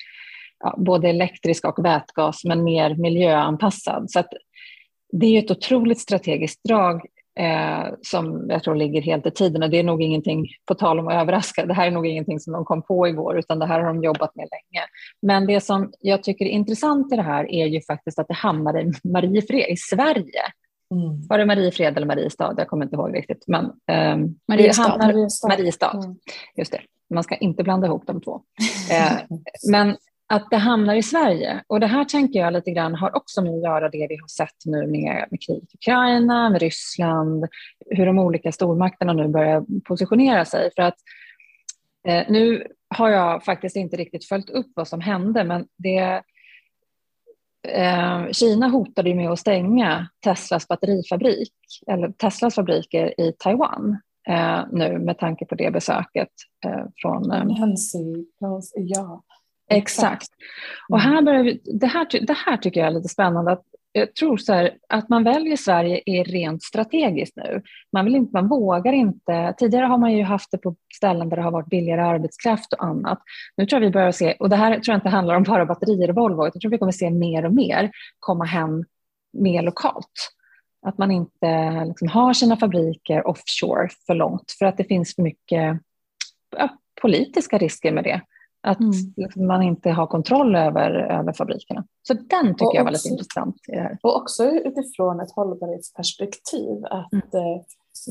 ja, 0.60 0.74
både 0.78 1.08
elektrisk 1.08 1.64
och 1.64 1.84
vätgas, 1.84 2.44
men 2.44 2.64
mer 2.64 2.94
miljöanpassad. 2.94 4.10
Så 4.10 4.20
att 4.20 4.28
det 5.12 5.26
är 5.26 5.44
ett 5.44 5.50
otroligt 5.50 6.00
strategiskt 6.00 6.60
drag 6.68 7.06
eh, 7.38 7.86
som 8.02 8.46
jag 8.48 8.62
tror 8.62 8.74
ligger 8.74 9.02
helt 9.02 9.26
i 9.26 9.30
tiden. 9.30 9.62
Och 9.62 9.70
det 9.70 9.78
är 9.78 9.84
nog 9.84 10.02
ingenting, 10.02 10.46
på 10.66 10.74
tal 10.74 10.98
om 10.98 11.08
att 11.08 11.22
överraska, 11.22 11.66
det 11.66 11.74
här 11.74 11.86
är 11.86 11.90
nog 11.90 12.06
ingenting 12.06 12.40
som 12.40 12.52
de 12.52 12.64
kom 12.64 12.82
på 12.82 13.08
igår, 13.08 13.38
utan 13.38 13.58
det 13.58 13.66
här 13.66 13.80
har 13.80 13.86
de 13.86 14.02
jobbat 14.02 14.36
med 14.36 14.48
länge. 14.50 14.86
Men 15.22 15.46
det 15.46 15.60
som 15.60 15.92
jag 16.00 16.22
tycker 16.22 16.44
är 16.44 16.50
intressant 16.50 17.12
i 17.12 17.16
det 17.16 17.22
här 17.22 17.50
är 17.50 17.66
ju 17.66 17.80
faktiskt 17.80 18.18
att 18.18 18.28
det 18.28 18.34
hamnade 18.34 18.80
i 18.80 18.92
Mariefred, 19.04 19.68
i 19.68 19.76
Sverige. 19.76 20.42
Mm. 20.94 21.26
Var 21.28 21.38
det 21.38 21.46
Mariefred 21.46 21.96
eller 21.96 22.06
Mariestad? 22.06 22.54
Jag 22.56 22.68
kommer 22.68 22.84
inte 22.84 22.96
ihåg 22.96 23.14
riktigt. 23.14 23.44
Men, 23.46 23.64
eh, 23.64 24.16
Mariestad. 24.48 24.82
Det 24.82 24.88
hamnar, 24.90 25.06
Mariestad. 25.06 25.48
Mariestad. 25.48 25.92
Mm. 26.04 26.16
Just 26.56 26.72
det. 26.72 26.80
Man 27.10 27.24
ska 27.24 27.36
inte 27.36 27.62
blanda 27.62 27.86
ihop 27.86 28.06
de 28.06 28.20
två. 28.20 28.40
Eh, 28.90 29.36
men 29.70 29.96
att 30.26 30.50
det 30.50 30.56
hamnar 30.56 30.94
i 30.94 31.02
Sverige. 31.02 31.62
Och 31.66 31.80
det 31.80 31.86
här 31.86 32.04
tänker 32.04 32.40
jag 32.40 32.52
lite 32.52 32.70
grann 32.70 32.94
har 32.94 33.16
också 33.16 33.42
med 33.42 33.54
att 33.54 33.62
göra 33.62 33.88
det 33.88 34.06
vi 34.08 34.16
har 34.16 34.28
sett 34.28 34.56
nu 34.64 34.86
med, 34.86 35.26
med 35.30 35.42
krig 35.42 35.62
i 35.62 35.74
Ukraina, 35.74 36.50
med 36.50 36.60
Ryssland, 36.60 37.46
hur 37.90 38.06
de 38.06 38.18
olika 38.18 38.52
stormakterna 38.52 39.12
nu 39.12 39.28
börjar 39.28 39.82
positionera 39.84 40.44
sig. 40.44 40.70
För 40.76 40.82
att 40.82 40.94
eh, 42.08 42.22
nu 42.28 42.66
har 42.88 43.08
jag 43.08 43.44
faktiskt 43.44 43.76
inte 43.76 43.96
riktigt 43.96 44.24
följt 44.24 44.50
upp 44.50 44.72
vad 44.74 44.88
som 44.88 45.00
hände, 45.00 45.44
men 45.44 45.66
det 45.76 46.22
eh, 47.68 48.30
Kina 48.32 48.68
hotade 48.68 49.14
med 49.14 49.30
att 49.30 49.38
stänga 49.38 50.08
Teslas 50.24 50.68
batterifabrik, 50.68 51.52
eller 51.86 52.08
Teslas 52.08 52.54
fabriker 52.54 53.20
i 53.20 53.32
Taiwan 53.38 53.98
eh, 54.28 54.60
nu 54.72 54.98
med 54.98 55.18
tanke 55.18 55.44
på 55.44 55.54
det 55.54 55.70
besöket 55.70 56.28
eh, 56.66 56.84
från... 57.02 57.30
Eh, 57.30 57.44
ja. 58.74 59.22
Exakt. 59.70 60.28
Och 60.88 61.00
här 61.00 61.22
börjar 61.22 61.42
vi, 61.42 61.60
det, 61.64 61.86
här, 61.86 62.26
det 62.26 62.36
här 62.46 62.56
tycker 62.56 62.80
jag 62.80 62.86
är 62.86 62.94
lite 62.94 63.08
spännande. 63.08 63.52
Att, 63.52 63.64
jag 63.98 64.14
tror 64.14 64.36
så 64.36 64.52
här, 64.52 64.76
att 64.88 65.08
man 65.08 65.24
väljer 65.24 65.56
Sverige 65.56 66.00
är 66.06 66.24
rent 66.24 66.62
strategiskt 66.62 67.36
nu. 67.36 67.62
Man, 67.92 68.04
vill 68.04 68.16
inte, 68.16 68.32
man 68.32 68.48
vågar 68.48 68.92
inte. 68.92 69.54
Tidigare 69.58 69.86
har 69.86 69.98
man 69.98 70.12
ju 70.12 70.22
haft 70.22 70.50
det 70.50 70.58
på 70.58 70.76
ställen 70.94 71.28
där 71.28 71.36
det 71.36 71.42
har 71.42 71.50
varit 71.50 71.68
billigare 71.68 72.00
arbetskraft 72.00 72.72
och 72.72 72.84
annat. 72.84 73.22
Nu 73.56 73.66
tror 73.66 73.82
jag 73.82 73.86
vi 73.86 73.92
börjar 73.92 74.12
se, 74.12 74.32
och 74.32 74.48
det 74.48 74.56
här 74.56 74.70
tror 74.70 74.92
jag 74.92 74.96
inte 74.96 75.08
handlar 75.08 75.34
om 75.34 75.42
bara 75.42 75.66
batterier 75.66 76.10
och 76.10 76.16
Volvo, 76.16 76.44
jag 76.44 76.60
tror 76.60 76.70
vi 76.70 76.78
kommer 76.78 76.92
se 76.92 77.10
mer 77.10 77.44
och 77.44 77.52
mer 77.52 77.90
komma 78.18 78.44
hem 78.44 78.84
mer 79.32 79.62
lokalt. 79.62 80.34
Att 80.86 80.98
man 80.98 81.10
inte 81.10 81.84
liksom 81.86 82.08
har 82.08 82.32
sina 82.32 82.56
fabriker 82.56 83.26
offshore 83.26 83.88
för 84.06 84.14
långt 84.14 84.54
för 84.58 84.66
att 84.66 84.76
det 84.76 84.84
finns 84.84 85.14
för 85.14 85.22
mycket 85.22 85.80
ja, 86.56 86.68
politiska 87.02 87.58
risker 87.58 87.92
med 87.92 88.04
det. 88.04 88.20
Att 88.68 88.80
mm. 88.80 88.92
Liksom 89.16 89.46
man 89.46 89.62
inte 89.62 89.90
har 89.90 90.06
kontroll 90.06 90.56
över, 90.56 90.90
över 90.90 91.32
fabrikerna. 91.32 91.84
Så 92.02 92.14
den 92.14 92.54
tycker 92.54 92.66
och 92.66 92.74
jag 92.74 92.84
var 92.84 92.90
lite 92.90 93.08
intressant. 93.08 93.56
I 93.68 93.72
det 93.72 93.80
här. 93.80 93.98
Och 94.02 94.16
också 94.16 94.44
utifrån 94.44 95.20
ett 95.20 95.30
hållbarhetsperspektiv. 95.30 96.84
Att, 96.84 97.12
mm. 97.12 97.24
eh, 97.34 97.62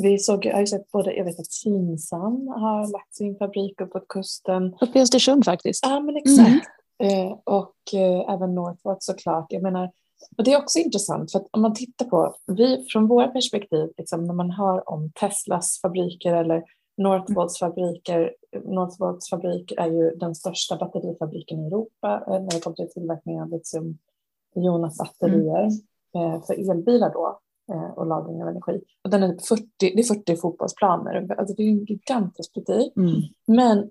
vi 0.04 0.18
såg, 0.20 0.46
jag 0.46 0.58
har 0.58 0.66
sett 0.66 0.92
både, 0.92 1.14
jag 1.14 1.26
vet 1.26 1.40
att 1.40 1.52
Synsam 1.52 2.48
har 2.48 2.92
lagt 2.92 3.16
sin 3.16 3.38
fabrik 3.38 3.82
uppåt 3.82 4.08
kusten. 4.08 4.76
Uppe 4.82 5.00
i 5.00 5.02
Östersund 5.02 5.46
faktiskt. 5.46 5.86
Ja 5.86 6.00
men 6.00 6.18
exakt. 6.18 6.68
Mm. 7.04 7.28
Eh, 7.28 7.38
och 7.44 7.94
eh, 7.94 8.34
även 8.34 8.56
Northvolt 8.56 9.04
såklart. 9.04 9.46
Jag 9.50 9.64
menar, 9.64 9.92
och 10.38 10.44
det 10.44 10.54
är 10.54 10.58
också 10.58 10.80
intressant 10.80 11.32
för 11.32 11.40
att 11.40 11.48
om 11.52 11.62
man 11.62 11.74
tittar 11.74 12.06
på, 12.06 12.36
vi 12.48 12.86
från 12.92 13.08
våra 13.08 13.28
perspektiv, 13.28 13.90
liksom, 13.98 14.24
när 14.24 14.34
man 14.34 14.52
hör 14.52 14.90
om 14.90 15.12
Teslas 15.16 15.80
fabriker 15.82 16.34
eller 16.34 16.64
Northvolts 16.98 17.60
fabriker, 17.60 18.32
Northvolts 18.66 19.30
fabrik 19.30 19.74
är 19.78 19.88
ju 19.88 20.12
den 20.12 20.36
största 20.36 20.76
batterifabriken 20.76 21.60
i 21.60 21.68
Europa 21.68 22.24
eh, 22.28 22.34
när 22.34 22.52
det 22.52 22.60
kommer 22.60 22.76
till 22.76 22.90
tillverkning 22.90 23.42
av 23.42 23.50
litium-ionbatterier 23.50 25.64
mm. 25.64 25.80
Eh, 26.16 26.42
för 26.42 26.72
elbilar 26.72 27.14
då 27.14 27.40
eh, 27.72 27.90
och 27.90 28.08
lagring 28.08 28.44
av 28.44 28.50
energi. 28.50 28.82
Och 29.04 29.10
den 29.10 29.24
är 29.24 29.38
40, 29.48 29.66
det 29.80 30.00
är 30.00 30.04
40 30.04 30.36
fotbollsplaner, 30.36 31.36
alltså 31.38 31.56
det 31.56 31.64
är 31.64 31.70
en 31.70 31.86
gigantisk 31.86 32.54
butik. 32.54 32.98
Mm. 32.98 33.22
Men 33.48 33.90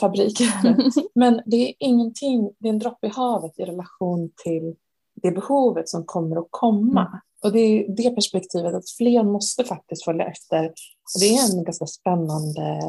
fabrik. 0.00 0.40
Men 1.14 1.42
det 1.46 1.68
är 1.68 1.74
ingenting, 1.78 2.52
det 2.58 2.68
är 2.68 2.72
en 2.72 2.78
droppe 2.78 3.06
i 3.06 3.10
havet 3.10 3.58
i 3.58 3.64
relation 3.64 4.30
till 4.44 4.74
det 5.22 5.30
behovet 5.30 5.88
som 5.88 6.04
kommer 6.04 6.36
att 6.36 6.48
komma. 6.50 7.00
Mm. 7.00 7.20
Och 7.42 7.52
det 7.52 7.58
är 7.58 7.96
det 7.96 8.10
perspektivet 8.10 8.74
att 8.74 8.90
fler 8.90 9.22
måste 9.22 9.64
faktiskt 9.64 10.04
följa 10.04 10.26
efter. 10.26 10.66
Och 10.66 11.20
det 11.20 11.26
är 11.26 11.56
en 11.56 11.64
ganska 11.64 11.86
spännande 11.86 12.80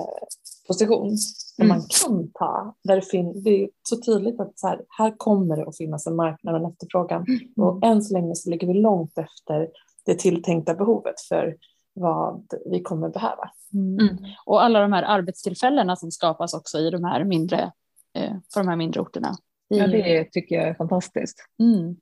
position 0.67 1.17
som 1.17 1.65
mm. 1.65 1.77
man 1.77 1.87
kan 2.01 2.31
ta. 2.33 2.75
Där 2.83 2.95
det, 2.95 3.01
fin- 3.01 3.43
det 3.43 3.63
är 3.63 3.69
så 3.83 4.01
tydligt 4.01 4.39
att 4.39 4.59
så 4.59 4.67
här, 4.67 4.81
här 4.97 5.13
kommer 5.17 5.57
det 5.57 5.67
att 5.67 5.77
finnas 5.77 6.07
en 6.07 6.15
marknad 6.15 6.55
och 6.55 6.61
en 6.61 6.71
efterfrågan. 6.71 7.25
Mm. 7.27 7.67
Och 7.67 7.85
än 7.85 8.01
så 8.01 8.13
länge 8.13 8.35
så 8.35 8.49
ligger 8.49 8.67
vi 8.67 8.73
långt 8.73 9.17
efter 9.17 9.69
det 10.05 10.15
tilltänkta 10.15 10.73
behovet 10.73 11.21
för 11.29 11.57
vad 11.93 12.43
vi 12.65 12.81
kommer 12.81 13.09
behöva. 13.09 13.49
Mm. 13.73 13.99
mm. 13.99 14.17
Och 14.45 14.63
alla 14.63 14.81
de 14.81 14.93
här 14.93 15.03
arbetstillfällena 15.03 15.95
som 15.95 16.11
skapas 16.11 16.53
också 16.53 16.79
i 16.79 16.89
de 16.89 17.03
här 17.03 17.23
mindre, 17.23 17.71
eh, 18.13 18.33
för 18.53 18.59
de 18.59 18.67
här 18.67 18.75
mindre 18.75 19.01
orterna. 19.01 19.35
Ja, 19.67 19.87
det 19.87 20.31
tycker 20.31 20.55
jag 20.55 20.67
är 20.67 20.73
fantastiskt. 20.73 21.37
Mm. 21.59 21.95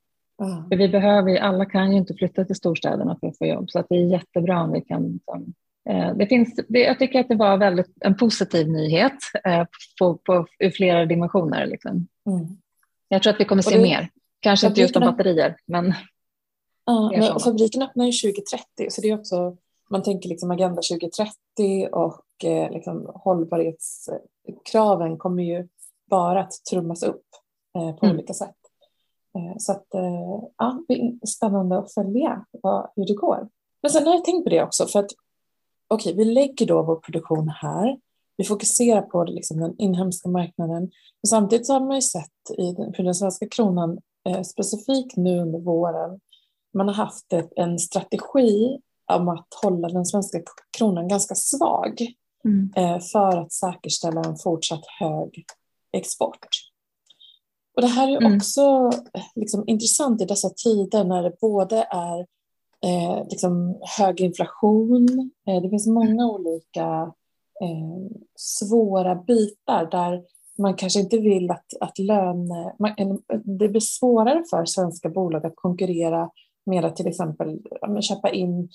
Mm. 0.44 0.70
För 0.70 0.78
vi 0.78 0.90
behöver, 0.90 1.38
alla 1.38 1.66
kan 1.66 1.92
ju 1.92 1.98
inte 1.98 2.14
flytta 2.14 2.46
till 2.46 2.56
storstäderna 2.56 3.18
för 3.20 3.28
att 3.28 3.38
få 3.38 3.46
jobb 3.46 3.70
så 3.70 3.80
att 3.80 3.86
det 3.90 3.96
är 3.96 4.12
jättebra 4.12 4.62
om 4.62 4.72
vi 4.72 4.82
kan 4.82 5.12
liksom, 5.14 5.42
eh, 5.42 5.54
det 6.18 6.28
finns, 6.30 6.60
det, 6.68 6.80
jag 6.80 7.00
tycker 7.00 7.20
att 7.20 7.28
det 7.28 7.36
var 7.36 7.58
väldigt, 7.58 7.98
en 8.02 8.18
positiv 8.18 8.68
nyhet 8.68 9.18
eh, 9.44 9.66
på, 10.00 10.18
på, 10.18 10.48
i 10.60 10.72
flera 10.72 11.06
dimensioner. 11.06 11.66
Liksom. 11.66 12.08
Mm. 12.26 12.48
Jag 13.08 13.24
tror 13.24 13.34
att 13.34 13.40
vi 13.40 13.46
kommer 13.46 13.62
se 13.62 13.76
det, 13.76 13.82
mer, 13.82 14.10
kanske 14.40 14.68
inte 14.68 14.82
just 14.82 14.96
om 14.96 15.02
batterier. 15.02 15.58
Men, 15.66 15.94
ja, 16.86 17.12
men 17.12 17.40
fabriken 17.40 17.82
öppnar 17.82 18.06
ju 18.06 18.12
2030 18.12 18.88
så 18.90 19.02
det 19.02 19.10
är 19.10 19.20
också, 19.20 19.58
man 19.90 20.04
tänker 20.04 20.30
liksom 20.30 20.52
Agenda 20.52 20.82
2030 20.82 21.88
och 21.92 22.26
eh, 22.44 22.72
liksom, 22.72 23.12
hållbarhetskraven 23.14 25.18
kommer 25.18 25.44
ju 25.44 25.68
bara 26.10 26.42
att 26.42 26.54
trummas 26.72 27.04
upp 27.04 27.26
eh, 27.78 27.96
på 27.96 28.06
mm. 28.06 28.18
olika 28.18 28.34
sätt. 28.34 28.56
Eh, 29.36 29.54
så 29.58 29.72
att, 29.72 29.94
eh, 29.94 30.40
ja, 30.58 30.84
det 30.88 30.94
är 30.94 31.28
spännande 31.28 31.78
att 31.78 31.94
följa 31.94 32.46
vad, 32.52 32.90
hur 32.96 33.06
det 33.06 33.14
går. 33.14 33.50
Men 33.82 33.92
sen 33.92 34.08
har 34.08 34.14
jag 34.14 34.26
tänkt 34.26 34.44
på 34.44 34.50
det 34.50 34.64
också, 34.64 34.86
för 34.86 35.00
att 35.00 35.12
okej, 35.88 36.14
okay, 36.14 36.26
vi 36.26 36.34
lägger 36.34 36.66
då 36.66 36.84
vår 36.84 36.96
produktion 36.96 37.50
här. 37.50 37.98
Vi 38.38 38.44
fokuserar 38.44 39.02
på 39.02 39.24
liksom, 39.24 39.60
den 39.60 39.76
inhemska 39.78 40.30
marknaden. 40.30 40.82
Men 41.24 41.28
samtidigt 41.30 41.70
har 41.70 41.80
man 41.80 41.96
ju 41.96 42.02
sett 42.02 42.58
i 42.58 42.72
den, 42.72 42.94
för 42.94 43.04
den 43.04 43.16
svenska 43.16 43.48
kronan 43.50 43.98
eh, 44.30 44.42
specifikt 44.42 45.18
nu 45.18 45.40
under 45.40 45.60
våren, 45.60 46.20
man 46.74 46.88
har 46.88 46.96
haft 46.96 47.34
ett, 47.34 47.50
en 47.56 47.80
strategi 47.80 48.80
om 49.14 49.30
att 49.30 49.48
hålla 49.64 49.88
den 49.88 50.06
svenska 50.06 50.40
kronan 50.78 51.08
ganska 51.08 51.36
svag 51.36 52.08
mm. 52.46 52.72
eh, 52.76 53.00
för 53.00 53.38
att 53.38 53.54
säkerställa 53.54 54.22
en 54.22 54.38
fortsatt 54.38 54.84
hög 55.00 55.46
export. 55.92 56.48
Och 57.76 57.82
det 57.82 57.88
här 57.88 58.08
är 58.08 58.18
mm. 58.18 58.36
också 58.36 58.92
liksom, 59.36 59.64
intressant 59.68 60.22
i 60.22 60.26
dessa 60.26 60.50
tider 60.50 61.04
när 61.04 61.24
det 61.24 61.40
både 61.42 61.78
är 61.78 62.26
eh, 62.84 63.28
liksom, 63.30 63.80
hög 63.98 64.22
inflation, 64.22 65.32
eh, 65.48 65.62
det 65.62 65.70
finns 65.70 65.88
många 65.88 66.24
mm. 66.24 66.26
olika 66.26 67.14
eh, 67.62 68.18
svåra 68.36 69.16
bitar 69.16 69.90
där 69.92 70.24
man 70.58 70.74
kanske 70.74 71.00
inte 71.00 71.18
vill 71.18 71.52
att, 71.52 71.66
att 71.80 72.00
lön... 72.00 72.48
Man, 72.80 73.20
det 73.60 73.70
blir 73.70 73.80
svårare 73.80 74.44
för 74.50 74.66
svenska 74.66 75.10
bolag 75.10 75.46
att 75.46 75.56
konkurrera 75.56 76.30
med 76.66 76.86
att 76.86 76.96
till 76.96 77.08
exempel 77.08 77.62
ja, 77.82 78.02
köpa 78.02 78.30
in 78.30 78.70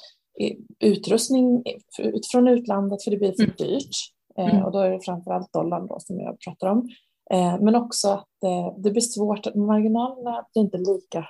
utrustning 0.78 1.64
från 2.32 2.48
utlandet 2.48 3.04
för 3.04 3.10
det 3.10 3.16
blir 3.16 3.32
för 3.32 3.42
mm. 3.42 3.54
dyrt. 3.58 3.96
Eh, 4.38 4.54
mm. 4.54 4.64
och 4.64 4.72
då 4.72 4.78
är 4.78 4.90
det 4.90 5.00
framförallt 5.00 5.52
dollarn 5.52 5.86
då 5.86 6.00
som 6.00 6.20
jag 6.20 6.40
pratar 6.40 6.66
om. 6.66 6.88
Eh, 7.30 7.60
men 7.60 7.74
också 7.74 8.08
att 8.08 8.42
eh, 8.44 8.78
det 8.78 8.90
blir 8.90 9.00
svårt, 9.00 9.46
att 9.46 9.54
marginalerna 9.54 10.44
blir 10.52 10.62
inte 10.62 10.78
lika 10.78 11.26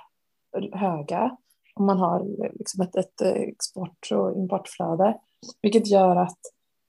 höga 0.73 1.37
om 1.75 1.85
man 1.85 1.99
har 1.99 2.25
liksom 2.53 2.81
ett, 2.81 2.95
ett 2.95 3.21
export 3.21 4.11
och 4.11 4.37
importflöde, 4.37 5.17
vilket 5.61 5.87
gör 5.87 6.15
att 6.15 6.39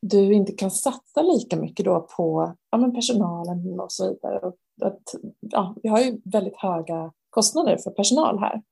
du 0.03 0.35
inte 0.35 0.53
kan 0.53 0.71
satsa 0.71 1.23
lika 1.23 1.57
mycket 1.57 1.85
då 1.85 2.01
på 2.17 2.55
ja, 2.71 2.79
men 2.79 2.95
personalen 2.95 3.81
och 3.81 3.93
så 3.93 4.09
vidare. 4.09 4.39
Och 4.39 4.57
att, 4.83 5.15
ja, 5.41 5.75
vi 5.83 5.89
har 5.89 6.01
ju 6.01 6.21
väldigt 6.25 6.57
höga 6.57 7.13
kostnader 7.31 7.77
för 7.77 7.91
personal 7.91 8.39
här, 8.39 8.63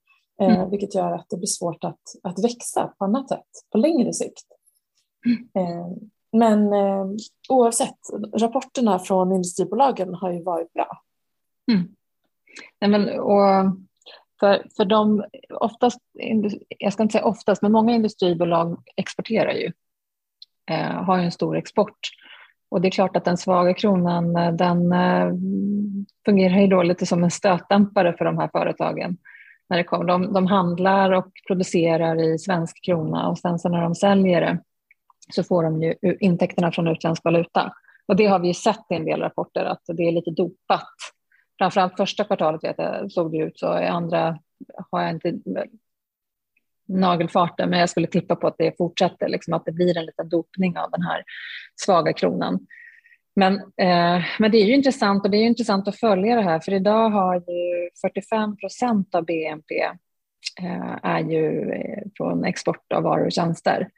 eh, 0.40 0.57
mm. 0.57 0.70
vilket 0.70 0.94
gör 0.94 1.12
att 1.12 1.27
det 1.31 1.37
blir 1.37 1.46
svårt 1.46 1.85
att, 1.85 2.01
att 2.23 2.44
växa 2.44 2.92
på 2.99 3.05
annat 3.05 3.29
sätt 3.29 3.49
på 3.73 3.79
längre 3.79 4.12
sikt. 4.12 4.46
Mm. 5.27 5.68
Eh, 5.68 5.87
men 6.33 6.73
eh, 6.73 7.07
oavsett, 7.49 7.99
rapporterna 8.33 8.99
från 8.99 9.33
industribolagen 9.33 10.14
har 10.14 10.33
ju 10.33 10.42
varit 10.42 10.73
bra. 10.73 11.03
Mm. 11.73 11.88
Nej, 12.81 12.90
men, 12.90 13.20
och 13.20 13.77
för, 14.40 14.66
för 14.76 14.85
de, 14.85 15.24
oftast, 15.50 15.98
jag 16.79 16.92
ska 16.92 17.03
inte 17.03 17.12
säga 17.12 17.24
oftast, 17.24 17.62
men 17.62 17.72
många 17.72 17.94
industribolag 17.94 18.83
exporterar 18.96 19.53
ju, 19.53 19.72
eh, 20.70 21.05
har 21.05 21.18
ju 21.18 21.24
en 21.24 21.33
stor 21.33 21.57
export. 21.57 21.98
Och 22.70 22.81
det 22.81 22.88
är 22.88 22.90
klart 22.90 23.16
att 23.16 23.24
den 23.24 23.37
svaga 23.37 23.74
kronan 23.74 24.37
eh, 24.37 24.53
den 24.53 24.92
eh, 24.92 25.33
fungerar 26.24 26.61
ju 26.61 26.66
då 26.66 26.83
lite 26.83 27.07
som 27.07 27.24
en 27.24 27.31
stötdämpare 27.31 28.12
för 28.18 28.24
de 28.24 28.38
här 28.38 28.48
företagen. 28.53 29.16
När 29.68 29.76
det 29.76 29.85
kommer. 29.85 30.05
De, 30.05 30.33
de 30.33 30.46
handlar 30.46 31.11
och 31.11 31.33
producerar 31.46 32.22
i 32.22 32.38
svensk 32.38 32.85
krona 32.85 33.29
och 33.29 33.38
sen 33.38 33.59
så 33.59 33.68
när 33.68 33.83
de 33.83 33.94
säljer 33.94 34.40
det 34.40 34.59
så 35.33 35.44
får 35.44 35.62
de 35.62 35.83
ju 35.83 35.94
intäkterna 36.20 36.72
från 36.72 36.88
utländsk 36.88 37.24
valuta. 37.24 37.72
Och 38.07 38.16
det 38.16 38.26
har 38.26 38.38
vi 38.38 38.48
ju 38.48 38.55
sett 38.55 38.85
i 38.90 38.94
en 38.94 39.05
del 39.05 39.20
rapporter 39.20 39.64
att 39.64 39.83
det 39.87 40.03
är 40.03 40.12
lite 40.12 40.31
dopat. 40.31 40.94
Framförallt 41.61 41.96
första 41.96 42.25
kvartalet 42.25 42.64
vet 42.64 42.79
jag, 42.79 43.12
såg 43.12 43.33
det 43.33 43.38
ut 43.38 43.59
så, 43.59 43.81
i 43.81 43.87
andra 43.87 44.38
har 44.90 45.03
jag 45.03 45.11
inte 45.11 45.35
nagelfarten, 46.88 47.70
men 47.70 47.79
jag 47.79 47.90
skulle 47.90 48.07
tippa 48.07 48.37
på 48.37 48.46
att 48.46 48.59
det 48.59 48.77
fortsätter, 48.77 49.29
liksom 49.29 49.55
att 49.55 49.64
det 49.64 49.73
blir 49.73 49.99
en 49.99 50.07
liten 50.07 50.29
dopning 50.29 50.79
av 50.79 50.90
den 50.90 51.03
här 51.03 51.25
svaga 51.77 52.12
kronan. 52.12 52.66
Men, 53.37 53.55
eh, 53.57 54.25
men 54.38 54.51
det 54.51 54.59
är 54.59 54.66
ju 54.66 54.75
intressant 54.75 55.25
och 55.25 55.31
det 55.31 55.37
är 55.37 55.46
intressant 55.46 55.88
att 55.88 55.96
följa 55.96 56.37
det 56.37 56.42
här, 56.42 56.61
för 56.61 56.73
idag 56.73 57.11
har 57.11 57.35
ju 57.35 57.90
45 58.01 58.57
procent 58.57 59.14
av 59.14 59.25
BNP 59.25 59.83
eh, 60.61 60.96
är 61.03 61.20
ju 61.20 61.70
eh, 61.70 62.03
från 62.16 62.44
export 62.44 62.92
av 62.92 63.03
varor 63.03 63.27
och 63.27 63.33
tjänster. 63.33 63.88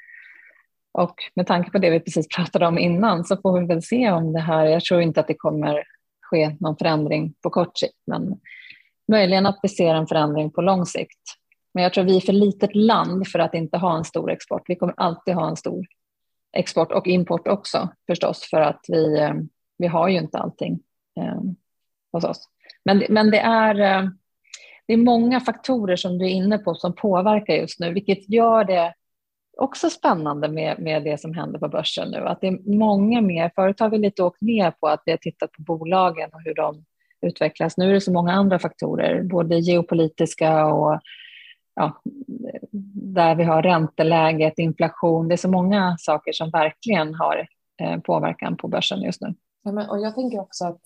Och 0.92 1.14
med 1.34 1.46
tanke 1.46 1.70
på 1.70 1.78
det 1.78 1.90
vi 1.90 2.00
precis 2.00 2.28
pratade 2.36 2.66
om 2.66 2.78
innan 2.78 3.24
så 3.24 3.36
får 3.36 3.60
vi 3.60 3.66
väl 3.66 3.82
se 3.82 4.10
om 4.10 4.32
det 4.32 4.40
här, 4.40 4.66
jag 4.66 4.84
tror 4.84 5.02
inte 5.02 5.20
att 5.20 5.26
det 5.26 5.34
kommer 5.34 5.84
ske 6.32 6.56
någon 6.60 6.76
förändring 6.76 7.34
på 7.42 7.50
kort 7.50 7.78
sikt, 7.78 7.98
men 8.06 8.40
möjligen 9.08 9.46
att 9.46 9.58
vi 9.62 9.68
ser 9.68 9.94
en 9.94 10.06
förändring 10.06 10.50
på 10.50 10.62
lång 10.62 10.86
sikt. 10.86 11.20
Men 11.74 11.82
jag 11.82 11.92
tror 11.92 12.04
vi 12.04 12.16
är 12.16 12.20
för 12.20 12.32
litet 12.32 12.74
land 12.74 13.28
för 13.28 13.38
att 13.38 13.54
inte 13.54 13.78
ha 13.78 13.96
en 13.96 14.04
stor 14.04 14.30
export. 14.30 14.62
Vi 14.66 14.76
kommer 14.76 14.94
alltid 14.96 15.34
ha 15.34 15.48
en 15.48 15.56
stor 15.56 15.86
export 16.52 16.92
och 16.92 17.06
import 17.06 17.48
också 17.48 17.88
förstås, 18.06 18.48
för 18.50 18.60
att 18.60 18.84
vi, 18.88 19.18
eh, 19.18 19.34
vi 19.78 19.86
har 19.86 20.08
ju 20.08 20.18
inte 20.18 20.38
allting 20.38 20.80
eh, 21.20 21.40
hos 22.12 22.24
oss. 22.24 22.48
Men, 22.84 23.04
men 23.08 23.30
det, 23.30 23.38
är, 23.38 23.80
eh, 23.80 24.08
det 24.86 24.92
är 24.92 24.96
många 24.96 25.40
faktorer 25.40 25.96
som 25.96 26.18
du 26.18 26.24
är 26.24 26.30
inne 26.30 26.58
på 26.58 26.74
som 26.74 26.94
påverkar 26.94 27.54
just 27.54 27.80
nu, 27.80 27.92
vilket 27.92 28.28
gör 28.30 28.64
det 28.64 28.94
också 29.56 29.90
spännande 29.90 30.48
med, 30.48 30.78
med 30.78 31.04
det 31.04 31.20
som 31.20 31.34
händer 31.34 31.58
på 31.58 31.68
börsen 31.68 32.10
nu. 32.10 32.18
Att 32.18 32.40
det 32.40 32.46
är 32.46 32.76
många 32.78 33.20
mer 33.20 33.50
Förut 33.54 33.80
har 33.80 33.90
lite 33.90 34.22
åkt 34.22 34.40
ner 34.40 34.70
på 34.70 34.88
att 34.88 35.02
vi 35.06 35.12
har 35.12 35.18
tittat 35.18 35.52
på 35.52 35.62
bolagen 35.62 36.30
och 36.32 36.40
hur 36.44 36.54
de 36.54 36.84
utvecklas. 37.20 37.76
Nu 37.76 37.90
är 37.90 37.92
det 37.92 38.00
så 38.00 38.12
många 38.12 38.32
andra 38.32 38.58
faktorer, 38.58 39.22
både 39.22 39.58
geopolitiska 39.58 40.66
och 40.66 41.00
ja, 41.74 42.02
där 43.14 43.34
vi 43.34 43.44
har 43.44 43.62
ränteläget, 43.62 44.58
inflation. 44.58 45.28
Det 45.28 45.34
är 45.34 45.36
så 45.36 45.50
många 45.50 45.96
saker 45.98 46.32
som 46.32 46.50
verkligen 46.50 47.14
har 47.14 47.48
eh, 47.80 48.00
påverkan 48.00 48.56
på 48.56 48.68
börsen 48.68 49.02
just 49.02 49.20
nu. 49.20 49.34
Ja, 49.62 49.72
men, 49.72 49.90
och 49.90 50.00
jag 50.00 50.14
tänker 50.14 50.40
också 50.40 50.64
att 50.64 50.80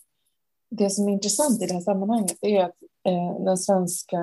det 0.71 0.91
som 0.91 1.09
är 1.09 1.13
intressant 1.13 1.63
i 1.63 1.67
det 1.67 1.75
här 1.75 1.81
sammanhanget 1.81 2.39
är 2.41 2.65
att 2.65 2.77
eh, 3.09 3.45
den 3.45 3.57
svenska 3.57 4.19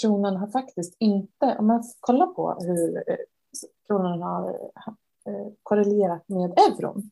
kronan 0.00 0.36
har 0.36 0.48
faktiskt 0.48 0.96
inte, 0.98 1.56
om 1.58 1.66
man 1.66 1.82
kollar 2.00 2.26
på 2.26 2.58
hur 2.60 2.96
eh, 2.96 3.16
kronan 3.86 4.22
har 4.22 4.48
eh, 5.26 5.52
korrelerat 5.62 6.28
med 6.28 6.58
euron, 6.58 7.10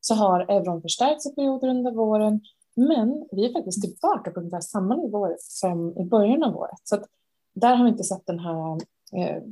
så 0.00 0.14
har 0.14 0.40
euron 0.40 0.82
förstärkts 0.82 1.26
i 1.26 1.34
perioder 1.34 1.68
under 1.68 1.92
våren, 1.92 2.40
men 2.76 3.28
vi 3.32 3.44
är 3.46 3.52
faktiskt 3.52 3.82
tillbaka 3.82 4.30
på 4.30 4.40
ungefär 4.40 4.60
samma 4.60 4.96
nivåer 4.96 5.36
som 5.38 5.98
i 5.98 6.04
början 6.04 6.42
av 6.42 6.56
året. 6.56 6.78
Så 6.84 6.98
där 7.54 7.74
har 7.74 7.84
vi 7.84 7.90
inte 7.90 8.04
sett 8.04 8.26
den 8.26 8.38
här 8.38 8.78
eh, 9.16 9.42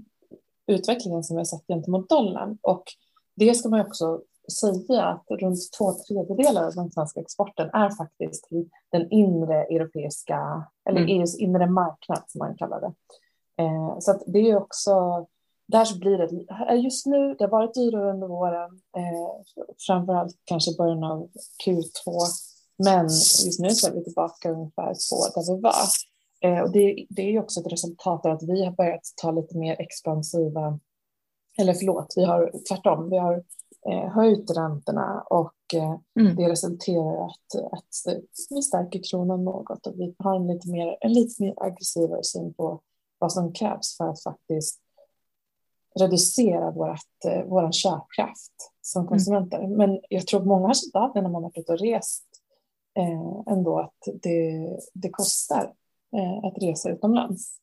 utvecklingen 0.67 1.25
som 1.25 1.37
vi 1.37 1.41
har 1.41 1.45
sett 1.45 1.67
gentemot 1.67 2.09
dollarn. 2.09 2.59
Och 2.63 2.85
det 3.37 3.55
ska 3.55 3.69
man 3.69 3.81
också 3.81 4.23
säga 4.61 5.05
att 5.05 5.25
runt 5.31 5.59
två 5.79 5.93
tredjedelar 5.93 6.67
av 6.67 6.75
den 6.75 6.91
svenska 6.91 7.21
exporten 7.21 7.71
är 7.73 7.91
faktiskt 7.91 8.45
till 8.45 8.69
den 8.93 9.11
inre 9.11 9.65
europeiska, 9.65 10.65
eller 10.89 11.01
mm. 11.01 11.21
EUs 11.21 11.39
inre 11.39 11.67
marknad 11.67 12.23
som 12.27 12.39
man 12.39 12.57
kallar 12.57 12.81
det. 12.81 12.93
Eh, 13.63 13.99
så 13.99 14.19
det 14.27 14.39
är 14.39 14.57
också, 14.57 15.27
där 15.67 15.85
så 15.85 15.99
blir 15.99 16.19
det, 16.19 16.77
just 16.77 17.07
nu, 17.07 17.35
det 17.35 17.45
har 17.45 17.51
varit 17.51 17.75
dyrare 17.75 18.11
under 18.13 18.27
våren, 18.27 18.71
eh, 18.97 19.65
framförallt 19.87 20.37
kanske 20.45 20.77
början 20.79 21.05
av 21.05 21.29
Q2, 21.67 22.13
men 22.85 23.05
just 23.05 23.61
nu 23.61 23.71
så 23.71 23.89
är 23.89 23.93
vi 23.93 24.05
tillbaka 24.05 24.51
ungefär 24.51 24.95
på 25.11 25.41
där 25.41 25.55
vi 25.57 25.61
var. 25.61 25.75
Eh, 26.45 26.63
och 26.63 26.73
det, 26.73 27.07
det 27.11 27.23
är 27.23 27.41
också 27.41 27.61
ett 27.61 27.73
resultat 27.73 28.27
av 28.27 28.33
att 28.33 28.43
vi 28.43 28.65
har 28.65 28.73
börjat 28.73 29.03
ta 29.23 29.31
lite 29.31 29.59
mer 29.59 29.81
expansiva, 29.81 30.79
eller 31.59 31.75
förlåt, 31.75 32.13
vi 32.17 32.25
har 32.25 32.53
tvärtom, 32.69 33.11
vi 33.11 33.19
har 33.19 33.45
eh, 33.91 34.13
höjt 34.13 34.51
räntorna 34.51 35.25
och 35.31 35.55
eh, 35.75 35.97
mm. 36.21 36.37
det 36.37 36.49
resulterar 36.49 37.25
att, 37.25 37.73
att 37.73 38.17
vi 38.51 38.63
stärker 38.63 39.01
kronan 39.11 39.45
något 39.45 39.87
och 39.87 39.95
vi 39.97 40.15
har 40.19 40.37
en 40.37 40.47
lite 40.47 40.71
mer, 40.71 40.97
en 41.01 41.13
lite 41.13 41.43
mer 41.43 41.55
aggressivare 41.57 42.25
syn 42.25 42.55
på 42.55 42.81
vad 43.19 43.33
som 43.33 43.53
krävs 43.53 43.97
för 43.97 44.09
att 44.09 44.23
faktiskt 44.23 44.81
reducera 46.01 46.71
vårt, 46.71 47.25
eh, 47.27 47.43
vår 47.47 47.73
köpkraft 47.73 48.53
som 48.83 49.01
mm. 49.01 49.09
konsumenter. 49.09 49.59
Mm. 49.59 49.73
Men 49.73 50.01
jag 50.09 50.27
tror 50.27 50.45
många 50.45 50.67
har 50.67 50.75
känt 50.75 50.97
av 50.97 51.13
det 51.15 51.23
när 51.23 51.31
man 51.31 51.43
har 51.43 51.51
varit 51.51 51.69
och 51.69 51.79
rest 51.79 52.25
eh, 52.99 53.53
ändå 53.55 53.79
att 53.79 54.23
det, 54.23 54.69
det 54.95 55.11
kostar 55.11 55.73
Eh, 56.17 56.45
att 56.45 56.63
resa 56.63 56.91
utomlands. 56.91 57.59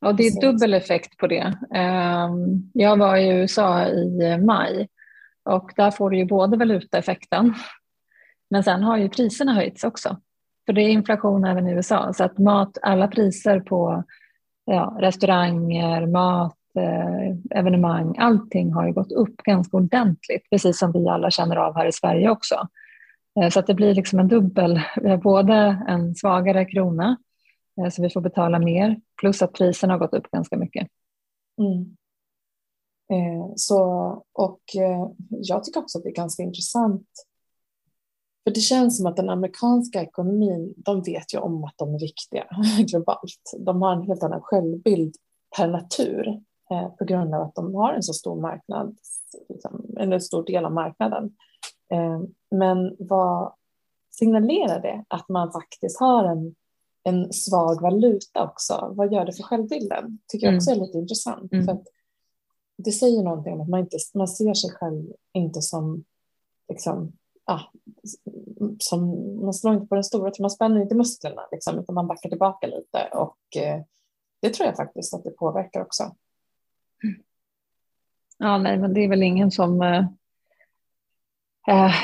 Ja, 0.00 0.12
det 0.12 0.26
är 0.26 0.40
dubbel 0.40 0.74
effekt 0.74 1.16
på 1.16 1.26
det. 1.26 1.58
Ehm, 1.74 2.70
jag 2.72 2.96
var 2.96 3.16
i 3.16 3.28
USA 3.28 3.86
i 3.86 4.38
maj 4.38 4.88
och 5.44 5.72
där 5.76 5.90
får 5.90 6.10
du 6.10 6.18
ju 6.18 6.24
både 6.24 6.56
valutaeffekten 6.56 7.54
men 8.50 8.64
sen 8.64 8.82
har 8.82 8.96
ju 8.96 9.08
priserna 9.08 9.54
höjts 9.54 9.84
också. 9.84 10.16
För 10.66 10.72
det 10.72 10.82
är 10.82 10.88
inflation 10.88 11.44
även 11.44 11.68
i 11.68 11.72
USA 11.72 12.12
så 12.12 12.24
att 12.24 12.38
mat, 12.38 12.78
alla 12.82 13.08
priser 13.08 13.60
på 13.60 14.04
ja, 14.64 14.96
restauranger, 15.00 16.06
mat, 16.06 16.58
eh, 16.76 17.58
evenemang, 17.58 18.16
allting 18.18 18.72
har 18.72 18.86
ju 18.86 18.92
gått 18.92 19.12
upp 19.12 19.36
ganska 19.36 19.76
ordentligt, 19.76 20.50
precis 20.50 20.78
som 20.78 20.92
vi 20.92 21.08
alla 21.08 21.30
känner 21.30 21.56
av 21.56 21.76
här 21.76 21.86
i 21.86 21.92
Sverige 21.92 22.30
också. 22.30 22.68
Eh, 23.40 23.48
så 23.48 23.60
att 23.60 23.66
det 23.66 23.74
blir 23.74 23.94
liksom 23.94 24.18
en 24.18 24.28
dubbel, 24.28 24.80
vi 25.02 25.10
har 25.10 25.16
både 25.16 25.84
en 25.88 26.14
svagare 26.14 26.64
krona 26.64 27.16
Eh, 27.80 27.90
så 27.90 28.02
vi 28.02 28.10
får 28.10 28.20
betala 28.20 28.58
mer, 28.58 29.00
plus 29.20 29.42
att 29.42 29.52
priserna 29.52 29.92
har 29.92 29.98
gått 29.98 30.14
upp 30.14 30.30
ganska 30.30 30.56
mycket. 30.56 30.88
Mm. 31.58 31.96
Eh, 33.12 33.52
så, 33.56 33.80
och 34.32 34.60
eh, 34.76 35.10
jag 35.30 35.64
tycker 35.64 35.80
också 35.80 35.98
att 35.98 36.04
det 36.04 36.10
är 36.10 36.14
ganska 36.14 36.42
intressant. 36.42 37.08
För 38.44 38.54
det 38.54 38.60
känns 38.60 38.96
som 38.96 39.06
att 39.06 39.16
den 39.16 39.30
amerikanska 39.30 40.02
ekonomin, 40.02 40.74
de 40.76 41.02
vet 41.02 41.34
ju 41.34 41.38
om 41.38 41.64
att 41.64 41.74
de 41.76 41.94
är 41.94 42.00
viktiga 42.00 42.46
globalt. 42.86 43.52
De 43.58 43.82
har 43.82 43.92
en 43.92 44.06
helt 44.06 44.22
annan 44.22 44.40
självbild 44.40 45.14
per 45.56 45.68
natur 45.68 46.42
eh, 46.70 46.88
på 46.88 47.04
grund 47.04 47.34
av 47.34 47.42
att 47.42 47.54
de 47.54 47.74
har 47.74 47.92
en 47.92 48.02
så 48.02 48.12
stor 48.12 48.40
marknad, 48.40 48.96
liksom, 49.48 49.86
en 49.98 50.20
stor 50.20 50.44
del 50.44 50.64
av 50.64 50.72
marknaden. 50.72 51.36
Eh, 51.92 52.20
men 52.50 52.96
vad 52.98 53.52
signalerar 54.10 54.82
det 54.82 55.04
att 55.08 55.28
man 55.28 55.52
faktiskt 55.52 56.00
har 56.00 56.24
en 56.24 56.54
en 57.06 57.32
svag 57.32 57.82
valuta 57.82 58.44
också. 58.44 58.92
Vad 58.96 59.12
gör 59.12 59.24
det 59.24 59.32
för 59.32 59.42
självbilden? 59.42 60.18
tycker 60.28 60.46
jag 60.46 60.56
också 60.56 60.70
är 60.70 60.76
lite 60.76 60.98
intressant. 60.98 61.52
Mm. 61.52 61.64
För 61.64 61.72
att 61.72 61.86
det 62.76 62.92
säger 62.92 63.22
någonting 63.22 63.52
om 63.52 63.60
att 63.60 63.68
man, 63.68 63.80
inte, 63.80 63.96
man 64.14 64.28
ser 64.28 64.54
sig 64.54 64.70
själv 64.70 65.12
inte 65.32 65.62
som, 65.62 66.04
liksom, 66.68 67.12
ah, 67.44 67.60
som 68.78 69.08
man 69.44 69.54
slår 69.54 69.74
inte 69.74 69.86
på 69.86 69.94
den 69.94 70.04
stora, 70.04 70.32
man 70.40 70.50
spänner 70.50 70.80
inte 70.82 70.94
musklerna, 70.94 71.42
liksom, 71.52 71.78
utan 71.78 71.94
man 71.94 72.06
backar 72.06 72.28
tillbaka 72.28 72.66
lite. 72.66 73.08
Och 73.12 73.56
eh, 73.56 73.82
det 74.40 74.50
tror 74.50 74.66
jag 74.66 74.76
faktiskt 74.76 75.14
att 75.14 75.24
det 75.24 75.30
påverkar 75.30 75.80
också. 75.80 76.14
Ja, 78.38 78.58
nej, 78.58 78.78
men 78.78 78.94
det 78.94 79.04
är 79.04 79.08
väl 79.08 79.22
ingen 79.22 79.50
som 79.50 79.82
eh, 79.82 80.04
eh, 81.68 81.94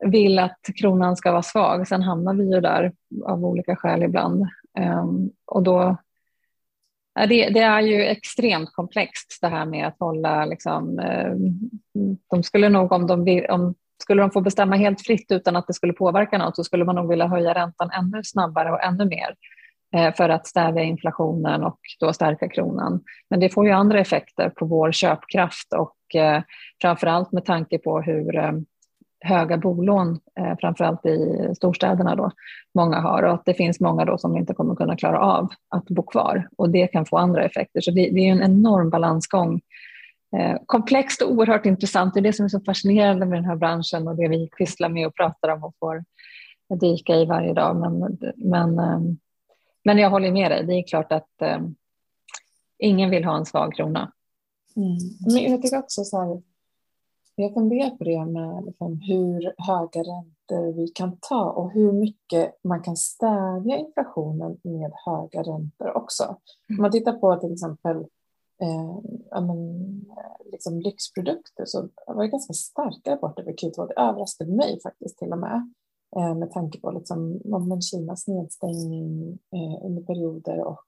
vill 0.00 0.38
att 0.38 0.60
kronan 0.76 1.16
ska 1.16 1.32
vara 1.32 1.42
svag. 1.42 1.88
Sen 1.88 2.02
hamnar 2.02 2.34
vi 2.34 2.54
ju 2.54 2.60
där 2.60 2.92
av 3.24 3.44
olika 3.44 3.76
skäl 3.76 4.02
ibland. 4.02 4.42
Eh, 4.78 5.04
och 5.46 5.62
då, 5.62 5.96
det, 7.14 7.48
det, 7.48 7.60
är 7.60 7.80
ju 7.80 8.02
extremt 8.02 8.72
komplext 8.72 9.38
det 9.40 9.48
här 9.48 9.66
med 9.66 9.86
att 9.86 9.96
hålla, 9.98 10.44
liksom, 10.44 10.98
eh, 10.98 11.32
de 12.30 12.42
skulle 12.42 12.68
nog 12.68 12.92
om 12.92 13.06
de, 13.06 13.46
om 13.48 13.74
skulle 14.02 14.22
de 14.22 14.30
få 14.30 14.40
bestämma 14.40 14.76
helt 14.76 15.00
fritt 15.00 15.26
utan 15.30 15.56
att 15.56 15.66
det 15.66 15.74
skulle 15.74 15.92
påverka 15.92 16.38
något 16.38 16.56
så 16.56 16.64
skulle 16.64 16.84
man 16.84 16.94
nog 16.94 17.08
vilja 17.08 17.26
höja 17.26 17.54
räntan 17.54 17.90
ännu 17.90 18.24
snabbare 18.24 18.72
och 18.72 18.84
ännu 18.84 19.04
mer. 19.04 19.34
Eh, 19.94 20.14
för 20.14 20.28
att 20.28 20.46
stävja 20.46 20.82
inflationen 20.82 21.64
och 21.64 21.78
då 22.00 22.12
stärka 22.12 22.48
kronan. 22.48 23.00
Men 23.30 23.40
det 23.40 23.48
får 23.48 23.66
ju 23.66 23.72
andra 23.72 24.00
effekter 24.00 24.50
på 24.50 24.66
vår 24.66 24.92
köpkraft 24.92 25.72
och 25.72 26.20
eh, 26.20 26.42
framförallt 26.82 27.32
med 27.32 27.44
tanke 27.44 27.78
på 27.78 28.00
hur 28.00 28.36
eh, 28.36 28.52
höga 29.24 29.56
bolån, 29.56 30.20
framför 30.34 30.56
framförallt 30.60 31.06
i 31.06 31.48
storstäderna 31.56 32.16
då, 32.16 32.30
många 32.74 33.00
har 33.00 33.22
och 33.22 33.34
att 33.34 33.44
det 33.44 33.54
finns 33.54 33.80
många 33.80 34.04
då 34.04 34.18
som 34.18 34.36
inte 34.36 34.54
kommer 34.54 34.74
kunna 34.74 34.96
klara 34.96 35.20
av 35.20 35.48
att 35.68 35.84
bo 35.84 36.02
kvar 36.02 36.48
och 36.56 36.70
det 36.70 36.86
kan 36.86 37.06
få 37.06 37.16
andra 37.16 37.44
effekter. 37.44 37.80
Så 37.80 37.90
det, 37.90 38.10
det 38.10 38.28
är 38.28 38.32
en 38.32 38.42
enorm 38.42 38.90
balansgång. 38.90 39.60
Komplext 40.66 41.22
och 41.22 41.32
oerhört 41.32 41.66
intressant. 41.66 42.14
Det 42.14 42.20
är 42.20 42.22
det 42.22 42.32
som 42.32 42.44
är 42.44 42.48
så 42.48 42.60
fascinerande 42.60 43.26
med 43.26 43.38
den 43.38 43.44
här 43.44 43.56
branschen 43.56 44.08
och 44.08 44.16
det 44.16 44.28
vi 44.28 44.48
pysslar 44.58 44.88
med 44.88 45.06
och 45.06 45.14
pratar 45.14 45.48
om 45.48 45.64
och 45.64 45.74
får 45.80 46.04
dyka 46.80 47.16
i 47.16 47.24
varje 47.24 47.52
dag. 47.52 47.76
Men, 47.76 48.18
men, 48.36 48.80
men 49.84 49.98
jag 49.98 50.10
håller 50.10 50.32
med 50.32 50.50
dig, 50.50 50.66
det 50.66 50.72
är 50.72 50.82
klart 50.82 51.12
att 51.12 51.42
eh, 51.42 51.60
ingen 52.78 53.10
vill 53.10 53.24
ha 53.24 53.36
en 53.36 53.46
svag 53.46 53.74
krona. 53.74 54.12
Mm. 54.76 54.98
Men 55.34 55.52
jag 55.52 55.62
tycker 55.62 55.78
också 55.78 56.04
så 56.04 56.20
här, 56.20 56.42
jag 57.34 57.54
funderar 57.54 57.90
på 57.90 58.04
det 58.04 58.24
med 58.24 58.64
liksom 58.64 59.00
hur 59.00 59.54
höga 59.58 60.00
räntor 60.00 60.72
vi 60.72 60.88
kan 60.88 61.18
ta 61.20 61.50
och 61.50 61.70
hur 61.70 61.92
mycket 61.92 62.58
man 62.64 62.82
kan 62.82 62.96
stävja 62.96 63.76
inflationen 63.76 64.58
med 64.62 64.92
höga 65.06 65.42
räntor 65.42 65.96
också. 65.96 66.36
Om 66.68 66.76
man 66.82 66.90
tittar 66.90 67.12
på 67.12 67.36
till 67.36 67.52
exempel 67.52 67.96
eh, 68.62 69.40
men, 69.40 69.58
eh, 70.10 70.50
liksom 70.52 70.80
lyxprodukter 70.80 71.64
så 71.64 71.88
var 72.06 72.22
det 72.22 72.28
ganska 72.28 72.52
starka 72.52 73.12
rapporter 73.12 73.42
för 73.42 73.52
Q2. 73.52 73.88
Det 73.88 73.94
överraskade 74.00 74.52
mig 74.52 74.80
faktiskt 74.82 75.18
till 75.18 75.32
och 75.32 75.38
med 75.38 75.54
eh, 75.54 75.62
Eh, 76.16 76.34
med 76.34 76.50
tanke 76.52 76.80
på 76.80 76.90
liksom, 76.90 77.40
men 77.44 77.82
Kinas 77.82 78.26
nedstängning 78.26 79.38
eh, 79.52 79.86
under 79.86 80.02
perioder 80.02 80.64
och 80.64 80.86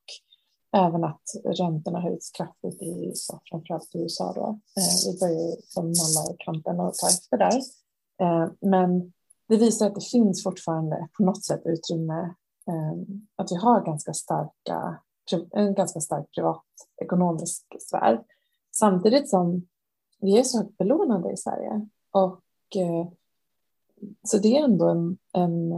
Även 0.76 1.04
att 1.04 1.22
räntorna 1.44 2.00
höjts 2.00 2.30
kraftigt 2.30 2.82
i 2.82 3.12
framförallt 3.50 3.94
i 3.94 3.98
USA. 3.98 4.32
Då. 4.32 4.60
Eh, 4.76 5.12
vi 5.12 5.18
börjar 5.18 5.56
från 5.74 5.84
nollarkanten 5.84 6.80
och 6.80 6.94
ta 6.94 7.06
efter 7.06 7.37
där. 7.37 7.56
Eh, 8.20 8.50
men 8.60 9.12
det 9.48 9.56
visar 9.56 9.87
att 9.87 9.94
det 9.94 10.04
finns 10.04 10.42
fortfarande 10.42 11.08
på 11.16 11.24
något 11.24 11.44
sätt 11.44 11.62
utrymme 11.64 12.20
eh, 12.68 13.16
att 13.37 13.52
vi 13.52 13.56
har 13.56 13.84
ganska 13.84 14.12
starka, 14.12 15.00
en 15.50 15.74
ganska 15.74 16.00
stark 16.00 16.26
privatekonomisk 16.34 17.64
sfär. 17.80 18.22
Samtidigt 18.76 19.30
som 19.30 19.66
vi 20.20 20.38
är 20.38 20.42
så 20.42 20.58
högt 20.58 20.76
belånade 20.76 21.32
i 21.32 21.37
Sverige. 21.37 21.88
Och, 22.10 22.76
eh, 22.76 23.08
så 24.22 24.38
det 24.38 24.57
är 24.57 24.64
ändå 24.64 24.88
en, 24.88 25.18
en 25.33 25.68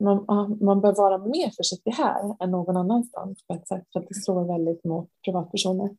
man, 0.00 0.58
man 0.60 0.80
bör 0.80 0.94
vara 0.94 1.18
mer 1.18 1.50
försiktig 1.50 1.90
här 1.90 2.36
än 2.40 2.50
någon 2.50 2.76
annanstans 2.76 3.46
på 3.46 3.54
ett 3.54 3.68
sätt 3.68 3.84
för 3.92 4.00
att 4.00 4.08
det 4.08 4.14
slår 4.14 4.44
väldigt 4.44 4.84
mot 4.84 5.10
privatpersoner. 5.24 5.96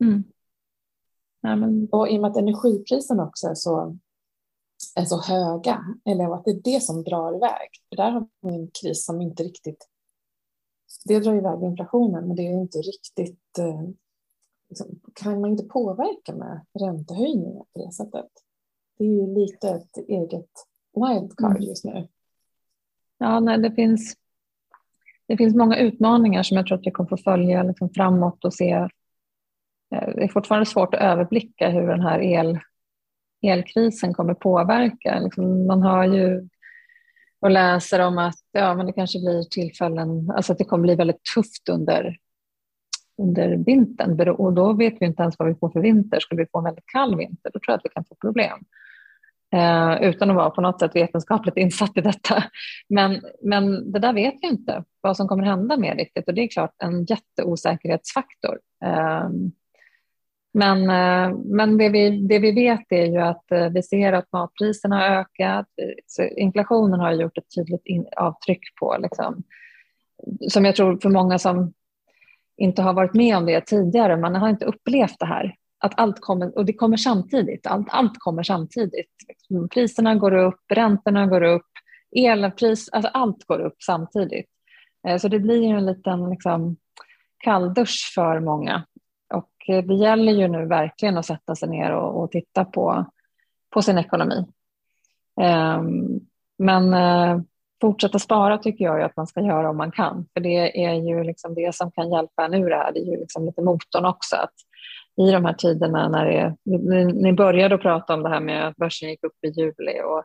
Mm. 0.00 0.24
Ja, 1.40 1.56
men... 1.56 1.88
Och 1.92 2.08
i 2.08 2.16
och 2.16 2.20
med 2.20 2.30
att 2.30 2.36
energipriserna 2.36 3.26
också 3.26 3.46
är 3.46 3.54
så, 3.54 3.98
är 4.96 5.04
så 5.04 5.20
höga, 5.20 5.84
eller 6.04 6.34
att 6.34 6.44
det 6.44 6.50
är 6.50 6.60
det 6.64 6.82
som 6.82 7.04
drar 7.04 7.36
iväg, 7.36 7.68
för 7.88 7.96
där 7.96 8.10
har 8.10 8.28
vi 8.40 8.54
en 8.54 8.70
kris 8.82 9.04
som 9.04 9.20
inte 9.20 9.42
riktigt, 9.42 9.88
det 11.04 11.20
drar 11.20 11.34
iväg 11.34 11.62
inflationen, 11.62 12.26
men 12.26 12.36
det 12.36 12.46
är 12.46 12.60
inte 12.60 12.78
riktigt, 12.78 13.58
eh, 13.58 13.82
liksom, 14.68 15.00
kan 15.14 15.40
man 15.40 15.50
inte 15.50 15.64
påverka 15.64 16.34
med 16.34 16.66
räntehöjningar 16.80 17.64
på 17.72 17.78
det 17.78 17.92
sättet. 17.92 18.30
Det 18.98 19.04
är 19.04 19.08
ju 19.08 19.34
lite 19.34 19.68
ett 19.68 19.96
eget 19.96 20.50
wildcard 20.94 21.50
mm. 21.50 21.62
just 21.62 21.84
nu. 21.84 22.08
Ja, 23.18 23.40
nej, 23.40 23.58
det, 23.58 23.72
finns, 23.72 24.16
det 25.28 25.36
finns 25.36 25.54
många 25.54 25.76
utmaningar 25.76 26.42
som 26.42 26.56
jag 26.56 26.66
tror 26.66 26.78
att 26.78 26.86
vi 26.86 26.90
kommer 26.90 27.08
få 27.08 27.16
följa 27.16 27.62
liksom 27.62 27.90
framåt 27.90 28.44
och 28.44 28.54
se. 28.54 28.70
Eh, 28.70 28.88
det 29.90 30.24
är 30.24 30.28
fortfarande 30.28 30.66
svårt 30.66 30.94
att 30.94 31.00
överblicka 31.00 31.68
hur 31.68 31.86
den 31.86 32.00
här 32.00 32.20
el, 32.20 32.58
elkrisen 33.42 34.14
kommer 34.14 34.34
påverka. 34.34 35.20
Liksom 35.20 35.66
man 35.66 35.82
har 35.82 36.04
ju 36.04 36.48
och 37.40 37.50
läser 37.50 38.00
om 38.00 38.18
att 38.18 38.38
ja, 38.52 38.74
men 38.74 38.86
det 38.86 38.92
kanske 38.92 39.18
blir 39.18 39.42
tillfällen, 39.42 40.30
alltså 40.30 40.52
att 40.52 40.58
det 40.58 40.64
kommer 40.64 40.82
bli 40.82 40.94
väldigt 40.94 41.24
tufft 41.34 41.68
under, 41.68 42.16
under 43.18 43.56
vintern 43.56 44.28
och 44.28 44.52
då 44.52 44.72
vet 44.72 44.94
vi 45.00 45.06
inte 45.06 45.22
ens 45.22 45.38
vad 45.38 45.48
vi 45.48 45.54
får 45.54 45.70
för 45.70 45.80
vinter. 45.80 46.20
Skulle 46.20 46.42
vi 46.42 46.48
få 46.52 46.58
en 46.58 46.64
väldigt 46.64 46.86
kall 46.86 47.16
vinter, 47.16 47.50
då 47.54 47.60
tror 47.60 47.64
jag 47.66 47.74
att 47.74 47.84
vi 47.84 47.88
kan 47.88 48.04
få 48.04 48.14
problem 48.14 48.58
eh, 49.52 50.02
utan 50.02 50.30
att 50.30 50.36
vara 50.36 50.50
på 50.50 50.60
något 50.60 50.80
sätt 50.80 50.96
vetenskapligt 50.96 51.56
insatt 51.56 51.96
i 51.96 52.00
detta. 52.00 52.44
Men, 52.88 53.22
men 53.42 53.92
det 53.92 53.98
där 53.98 54.12
vet 54.12 54.34
vi 54.42 54.46
inte 54.46 54.84
vad 55.00 55.16
som 55.16 55.28
kommer 55.28 55.44
hända 55.44 55.76
med 55.76 55.96
riktigt 55.96 56.28
och 56.28 56.34
det 56.34 56.42
är 56.42 56.48
klart 56.48 56.74
en 56.82 57.04
jätteosäkerhetsfaktor. 57.04 58.58
Eh, 58.84 59.28
men, 60.54 60.90
eh, 60.90 61.36
men 61.44 61.78
det, 61.78 61.88
vi, 61.88 62.26
det 62.26 62.38
vi 62.38 62.52
vet 62.52 62.92
är 62.92 63.06
ju 63.06 63.18
att 63.18 63.52
eh, 63.52 63.68
vi 63.68 63.82
ser 63.82 64.12
att 64.12 64.32
matpriserna 64.32 64.96
har 64.96 65.16
ökat. 65.16 65.66
Inflationen 66.36 67.00
har 67.00 67.12
gjort 67.12 67.38
ett 67.38 67.54
tydligt 67.56 67.86
in, 67.86 68.06
avtryck 68.16 68.60
på, 68.80 68.96
liksom, 68.98 69.42
som 70.48 70.64
jag 70.64 70.76
tror 70.76 70.98
för 71.02 71.08
många 71.08 71.38
som 71.38 71.72
inte 72.56 72.82
har 72.82 72.92
varit 72.92 73.14
med 73.14 73.36
om 73.36 73.46
det 73.46 73.66
tidigare, 73.66 74.16
man 74.16 74.34
har 74.34 74.48
inte 74.48 74.64
upplevt 74.64 75.18
det 75.18 75.26
här 75.26 75.54
att 75.82 75.92
allt 75.96 76.20
kommer, 76.20 76.58
och 76.58 76.64
det 76.64 76.72
kommer 76.72 76.96
samtidigt, 76.96 77.66
allt, 77.66 77.88
allt 77.90 78.18
kommer 78.18 78.42
samtidigt. 78.42 79.10
Liksom, 79.28 79.68
priserna 79.68 80.14
går 80.14 80.34
upp, 80.34 80.60
räntorna 80.68 81.26
går 81.26 81.42
upp, 81.42 81.66
elpris, 82.16 82.88
alltså 82.92 83.10
allt 83.14 83.44
går 83.44 83.60
upp 83.60 83.82
samtidigt. 83.82 84.50
Eh, 85.08 85.18
så 85.18 85.28
det 85.28 85.38
blir 85.38 85.62
ju 85.62 85.76
en 85.76 85.86
liten 85.86 86.30
liksom, 86.30 86.76
kalldusch 87.38 88.12
för 88.14 88.40
många. 88.40 88.84
Och 89.34 89.52
eh, 89.68 89.84
det 89.84 89.94
gäller 89.94 90.32
ju 90.32 90.48
nu 90.48 90.66
verkligen 90.66 91.18
att 91.18 91.26
sätta 91.26 91.54
sig 91.54 91.68
ner 91.68 91.90
och, 91.90 92.22
och 92.22 92.30
titta 92.30 92.64
på, 92.64 93.04
på 93.70 93.82
sin 93.82 93.98
ekonomi. 93.98 94.46
Um, 95.40 96.20
men 96.58 96.94
uh, 96.94 97.42
fortsätta 97.80 98.18
spara 98.18 98.58
tycker 98.58 98.84
jag 98.84 99.02
att 99.02 99.16
man 99.16 99.26
ska 99.26 99.40
göra 99.40 99.70
om 99.70 99.76
man 99.76 99.90
kan. 99.90 100.26
För 100.32 100.40
det 100.40 100.84
är 100.84 100.94
ju 100.94 101.24
liksom 101.24 101.54
det 101.54 101.74
som 101.74 101.90
kan 101.90 102.12
hjälpa 102.12 102.44
en 102.44 102.54
ur 102.54 102.70
det 102.70 102.76
här. 102.76 102.92
Det 102.92 103.00
är 103.00 103.10
ju 103.10 103.16
liksom 103.16 103.46
lite 103.46 103.62
motorn 103.62 104.04
också. 104.04 104.36
Att 104.36 104.54
i 105.16 105.30
de 105.30 105.44
här 105.44 105.52
tiderna 105.52 106.08
när 106.08 106.26
det, 106.26 106.56
ni, 107.12 107.32
började 107.32 107.74
att 107.74 107.82
prata 107.82 108.14
om 108.14 108.22
det 108.22 108.28
här 108.28 108.40
med 108.40 108.68
att 108.68 108.76
börsen 108.76 109.08
gick 109.08 109.24
upp 109.24 109.44
i 109.46 109.48
juli 109.48 110.00
och 110.04 110.24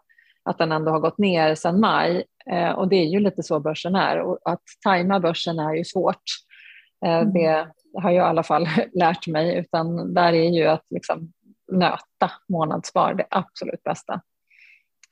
att 0.50 0.58
den 0.58 0.71
ändå 0.71 0.91
har 0.91 1.00
gått 1.00 1.17
ner 1.17 1.56
sedan 1.56 1.80
maj. 1.80 2.26
Eh, 2.52 2.71
och 2.71 2.88
det 2.88 2.95
är 2.95 3.06
ju 3.06 3.19
lite 3.19 3.43
så 3.43 3.60
börsen 3.60 3.95
är 3.95 4.21
och 4.21 4.39
att 4.45 4.62
tajma 4.84 5.19
börsen 5.19 5.60
är 5.60 5.73
ju 5.73 5.84
svårt. 5.84 6.23
Eh, 7.06 7.17
mm. 7.17 7.34
Det 7.34 7.67
har 8.02 8.12
jag 8.12 8.26
i 8.28 8.30
alla 8.30 8.43
fall 8.43 8.67
lärt 8.93 9.28
mig, 9.28 9.58
utan 9.58 10.13
där 10.13 10.34
är 10.34 10.50
ju 10.50 10.65
att 10.65 10.86
liksom 10.89 11.34
nöta 11.71 12.32
månadsspar 12.50 13.13
det 13.13 13.26
absolut 13.30 13.84
bästa. 13.84 14.21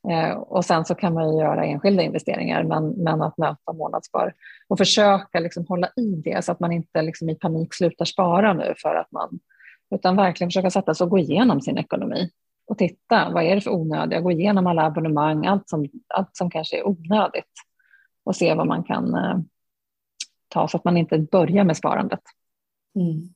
Eh, 0.09 0.37
och 0.37 0.65
sen 0.65 0.85
så 0.85 0.95
kan 0.95 1.13
man 1.13 1.33
ju 1.33 1.39
göra 1.39 1.65
enskilda 1.65 2.03
investeringar, 2.03 2.63
men, 2.63 2.89
men 2.89 3.21
att 3.21 3.37
nöta 3.37 3.73
månadsspar 3.73 4.33
och 4.67 4.77
försöka 4.77 5.39
liksom 5.39 5.65
hålla 5.69 5.87
i 5.87 6.21
det 6.23 6.45
så 6.45 6.51
att 6.51 6.59
man 6.59 6.71
inte 6.71 7.01
liksom 7.01 7.29
i 7.29 7.35
panik 7.35 7.73
slutar 7.73 8.05
spara 8.05 8.53
nu 8.53 8.73
för 8.77 8.95
att 8.95 9.11
man 9.11 9.39
utan 9.95 10.15
verkligen 10.15 10.49
försöka 10.49 10.69
sätta 10.69 10.93
sig 10.93 11.05
och 11.05 11.09
gå 11.09 11.17
igenom 11.17 11.61
sin 11.61 11.77
ekonomi 11.77 12.29
och 12.67 12.77
titta, 12.77 13.29
vad 13.29 13.43
är 13.43 13.55
det 13.55 13.61
för 13.61 13.71
onödiga, 13.71 14.21
gå 14.21 14.31
igenom 14.31 14.67
alla 14.67 14.85
abonnemang, 14.85 15.45
allt 15.45 15.69
som, 15.69 15.85
allt 16.07 16.37
som 16.37 16.49
kanske 16.49 16.79
är 16.79 16.87
onödigt 16.87 17.51
och 18.23 18.35
se 18.35 18.53
vad 18.53 18.67
man 18.67 18.83
kan 18.83 19.15
eh, 19.15 19.37
ta 20.47 20.67
så 20.67 20.77
att 20.77 20.85
man 20.85 20.97
inte 20.97 21.17
börjar 21.19 21.63
med 21.63 21.77
sparandet. 21.77 22.21
Mm. 22.95 23.33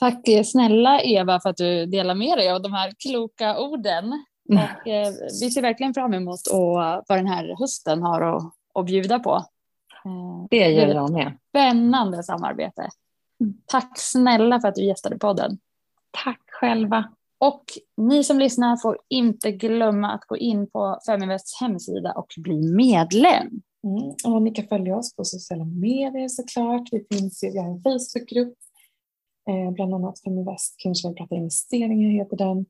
Tack 0.00 0.24
snälla 0.44 1.00
Eva 1.00 1.40
för 1.40 1.50
att 1.50 1.56
du 1.56 1.86
delar 1.86 2.14
med 2.14 2.38
dig 2.38 2.50
av 2.50 2.62
de 2.62 2.72
här 2.72 2.92
kloka 2.98 3.58
orden. 3.58 4.04
Mm. 4.50 4.64
Och, 4.64 4.88
eh, 4.88 5.12
vi 5.40 5.50
ser 5.50 5.62
verkligen 5.62 5.94
fram 5.94 6.14
emot 6.14 6.40
och, 6.52 6.74
vad 7.08 7.18
den 7.18 7.26
här 7.26 7.56
hösten 7.58 8.02
har 8.02 8.20
att, 8.20 8.42
att 8.74 8.86
bjuda 8.86 9.18
på. 9.18 9.34
Eh, 10.04 10.46
det 10.50 10.68
gör 10.68 10.88
jag 10.88 11.12
med. 11.12 11.38
Spännande 11.48 12.22
samarbete. 12.22 12.88
Tack 13.66 13.98
snälla 13.98 14.60
för 14.60 14.68
att 14.68 14.74
du 14.74 14.84
gästade 14.84 15.18
podden. 15.18 15.58
Tack 16.24 16.40
själva. 16.46 17.12
Och 17.38 17.64
ni 17.96 18.24
som 18.24 18.38
lyssnar 18.38 18.76
får 18.76 18.98
inte 19.08 19.52
glömma 19.52 20.12
att 20.12 20.24
gå 20.24 20.36
in 20.36 20.70
på 20.70 21.00
Feminvests 21.06 21.60
hemsida 21.60 22.12
och 22.12 22.32
bli 22.36 22.74
medlem. 22.74 23.62
Mm. 23.84 24.34
Och 24.34 24.42
ni 24.42 24.50
kan 24.50 24.66
följa 24.66 24.96
oss 24.96 25.16
på 25.16 25.24
sociala 25.24 25.64
medier 25.64 26.28
såklart. 26.28 26.88
Vi 26.92 27.06
finns 27.10 27.42
vi 27.42 27.58
har 27.58 27.66
en 27.66 27.82
Facebookgrupp, 27.82 28.58
eh, 29.48 29.74
bland 29.74 29.94
annat 29.94 30.20
Feminvest 30.20 30.74
kanske 30.78 31.08
vi 31.08 31.14
pratar 31.14 31.36
investeringar 31.36 32.10
heter 32.10 32.36
den. 32.36 32.66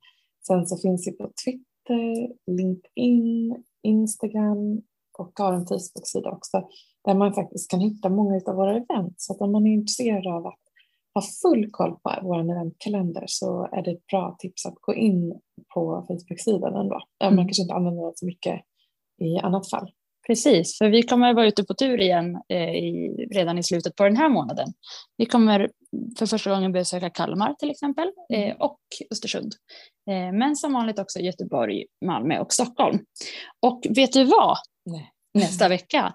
Sen 0.46 0.66
så 0.66 0.76
finns 0.76 1.06
vi 1.06 1.12
på 1.12 1.30
Twitter, 1.44 2.32
LinkedIn, 2.46 3.64
Instagram 3.82 4.82
och 5.18 5.32
har 5.38 5.52
en 5.52 5.66
Facebook-sida 5.66 6.30
också 6.30 6.68
där 7.04 7.14
man 7.14 7.34
faktiskt 7.34 7.70
kan 7.70 7.80
hitta 7.80 8.08
många 8.08 8.40
av 8.46 8.54
våra 8.54 8.76
event. 8.76 9.14
Så 9.16 9.32
att 9.32 9.40
om 9.40 9.52
man 9.52 9.66
är 9.66 9.72
intresserad 9.72 10.26
av 10.26 10.46
att 10.46 10.61
ha 11.14 11.22
full 11.42 11.70
koll 11.70 11.90
på 11.90 12.18
vår 12.22 12.40
eventkalender 12.40 13.24
så 13.26 13.68
är 13.72 13.82
det 13.82 13.90
ett 13.90 14.06
bra 14.06 14.36
tips 14.38 14.66
att 14.66 14.74
gå 14.80 14.94
in 14.94 15.40
på 15.74 16.04
Facebook-sidan 16.08 16.74
ändå. 16.74 17.00
Mm. 17.24 17.36
Man 17.36 17.46
kanske 17.46 17.62
inte 17.62 17.74
använder 17.74 18.06
det 18.06 18.12
så 18.14 18.26
mycket 18.26 18.60
i 19.20 19.38
annat 19.38 19.70
fall. 19.70 19.90
Precis, 20.26 20.78
för 20.78 20.88
vi 20.88 21.02
kommer 21.02 21.34
vara 21.34 21.46
ute 21.46 21.64
på 21.64 21.74
tur 21.74 22.00
igen 22.00 22.42
eh, 22.48 22.74
i, 22.74 23.26
redan 23.30 23.58
i 23.58 23.62
slutet 23.62 23.96
på 23.96 24.04
den 24.04 24.16
här 24.16 24.28
månaden. 24.28 24.68
Vi 25.16 25.26
kommer 25.26 25.70
för 26.18 26.26
första 26.26 26.50
gången 26.50 26.72
besöka 26.72 27.10
Kalmar 27.10 27.54
till 27.54 27.70
exempel 27.70 28.12
eh, 28.32 28.42
mm. 28.42 28.56
och 28.60 28.78
Östersund. 29.10 29.52
Eh, 30.10 30.32
men 30.32 30.56
som 30.56 30.72
vanligt 30.72 30.98
också 30.98 31.18
Göteborg, 31.18 31.84
Malmö 32.04 32.38
och 32.38 32.52
Stockholm. 32.52 32.98
Och 33.60 33.86
vet 33.90 34.12
du 34.12 34.24
vad? 34.24 34.56
Nej. 34.84 35.10
Nästa 35.34 35.68
vecka, 35.68 36.14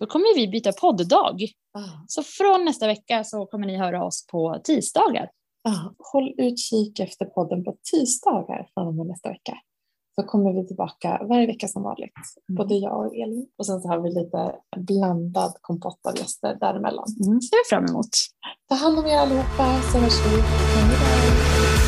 då 0.00 0.06
kommer 0.06 0.34
vi 0.34 0.48
byta 0.48 0.72
podddag. 0.72 1.42
Ah. 1.74 2.04
Så 2.06 2.22
från 2.22 2.64
nästa 2.64 2.86
vecka 2.86 3.24
så 3.24 3.46
kommer 3.46 3.66
ni 3.66 3.76
höra 3.76 4.04
oss 4.04 4.26
på 4.26 4.60
tisdagar. 4.64 5.30
Ah, 5.68 5.92
håll 6.12 6.34
utkik 6.38 7.00
efter 7.00 7.24
podden 7.24 7.64
på 7.64 7.76
tisdagar 7.90 8.68
från 8.74 8.86
och 8.86 8.94
med 8.94 9.06
nästa 9.06 9.28
vecka 9.28 9.58
så 10.20 10.22
kommer 10.22 10.52
vi 10.52 10.66
tillbaka 10.66 11.20
varje 11.28 11.46
vecka 11.46 11.68
som 11.68 11.82
vanligt. 11.82 12.12
Mm. 12.48 12.56
Både 12.56 12.74
jag 12.74 13.06
och 13.06 13.14
Elin. 13.14 13.46
Och 13.58 13.66
sen 13.66 13.80
så 13.80 13.88
har 13.88 14.00
vi 14.00 14.10
lite 14.10 14.54
blandad 14.76 15.52
kompott 15.60 16.06
av 16.06 16.18
gäster 16.18 16.56
däremellan. 16.60 17.06
Mm, 17.26 17.40
ser 17.40 17.64
vi 17.64 17.68
fram 17.68 17.84
emot. 17.84 18.08
Ta 18.68 18.74
hand 18.74 18.98
om 18.98 19.06
er 19.06 19.18
allihopa 19.18 19.82
så 19.92 19.98
hörs 19.98 20.18
vi. 20.26 20.42
Feminvest 20.72 21.87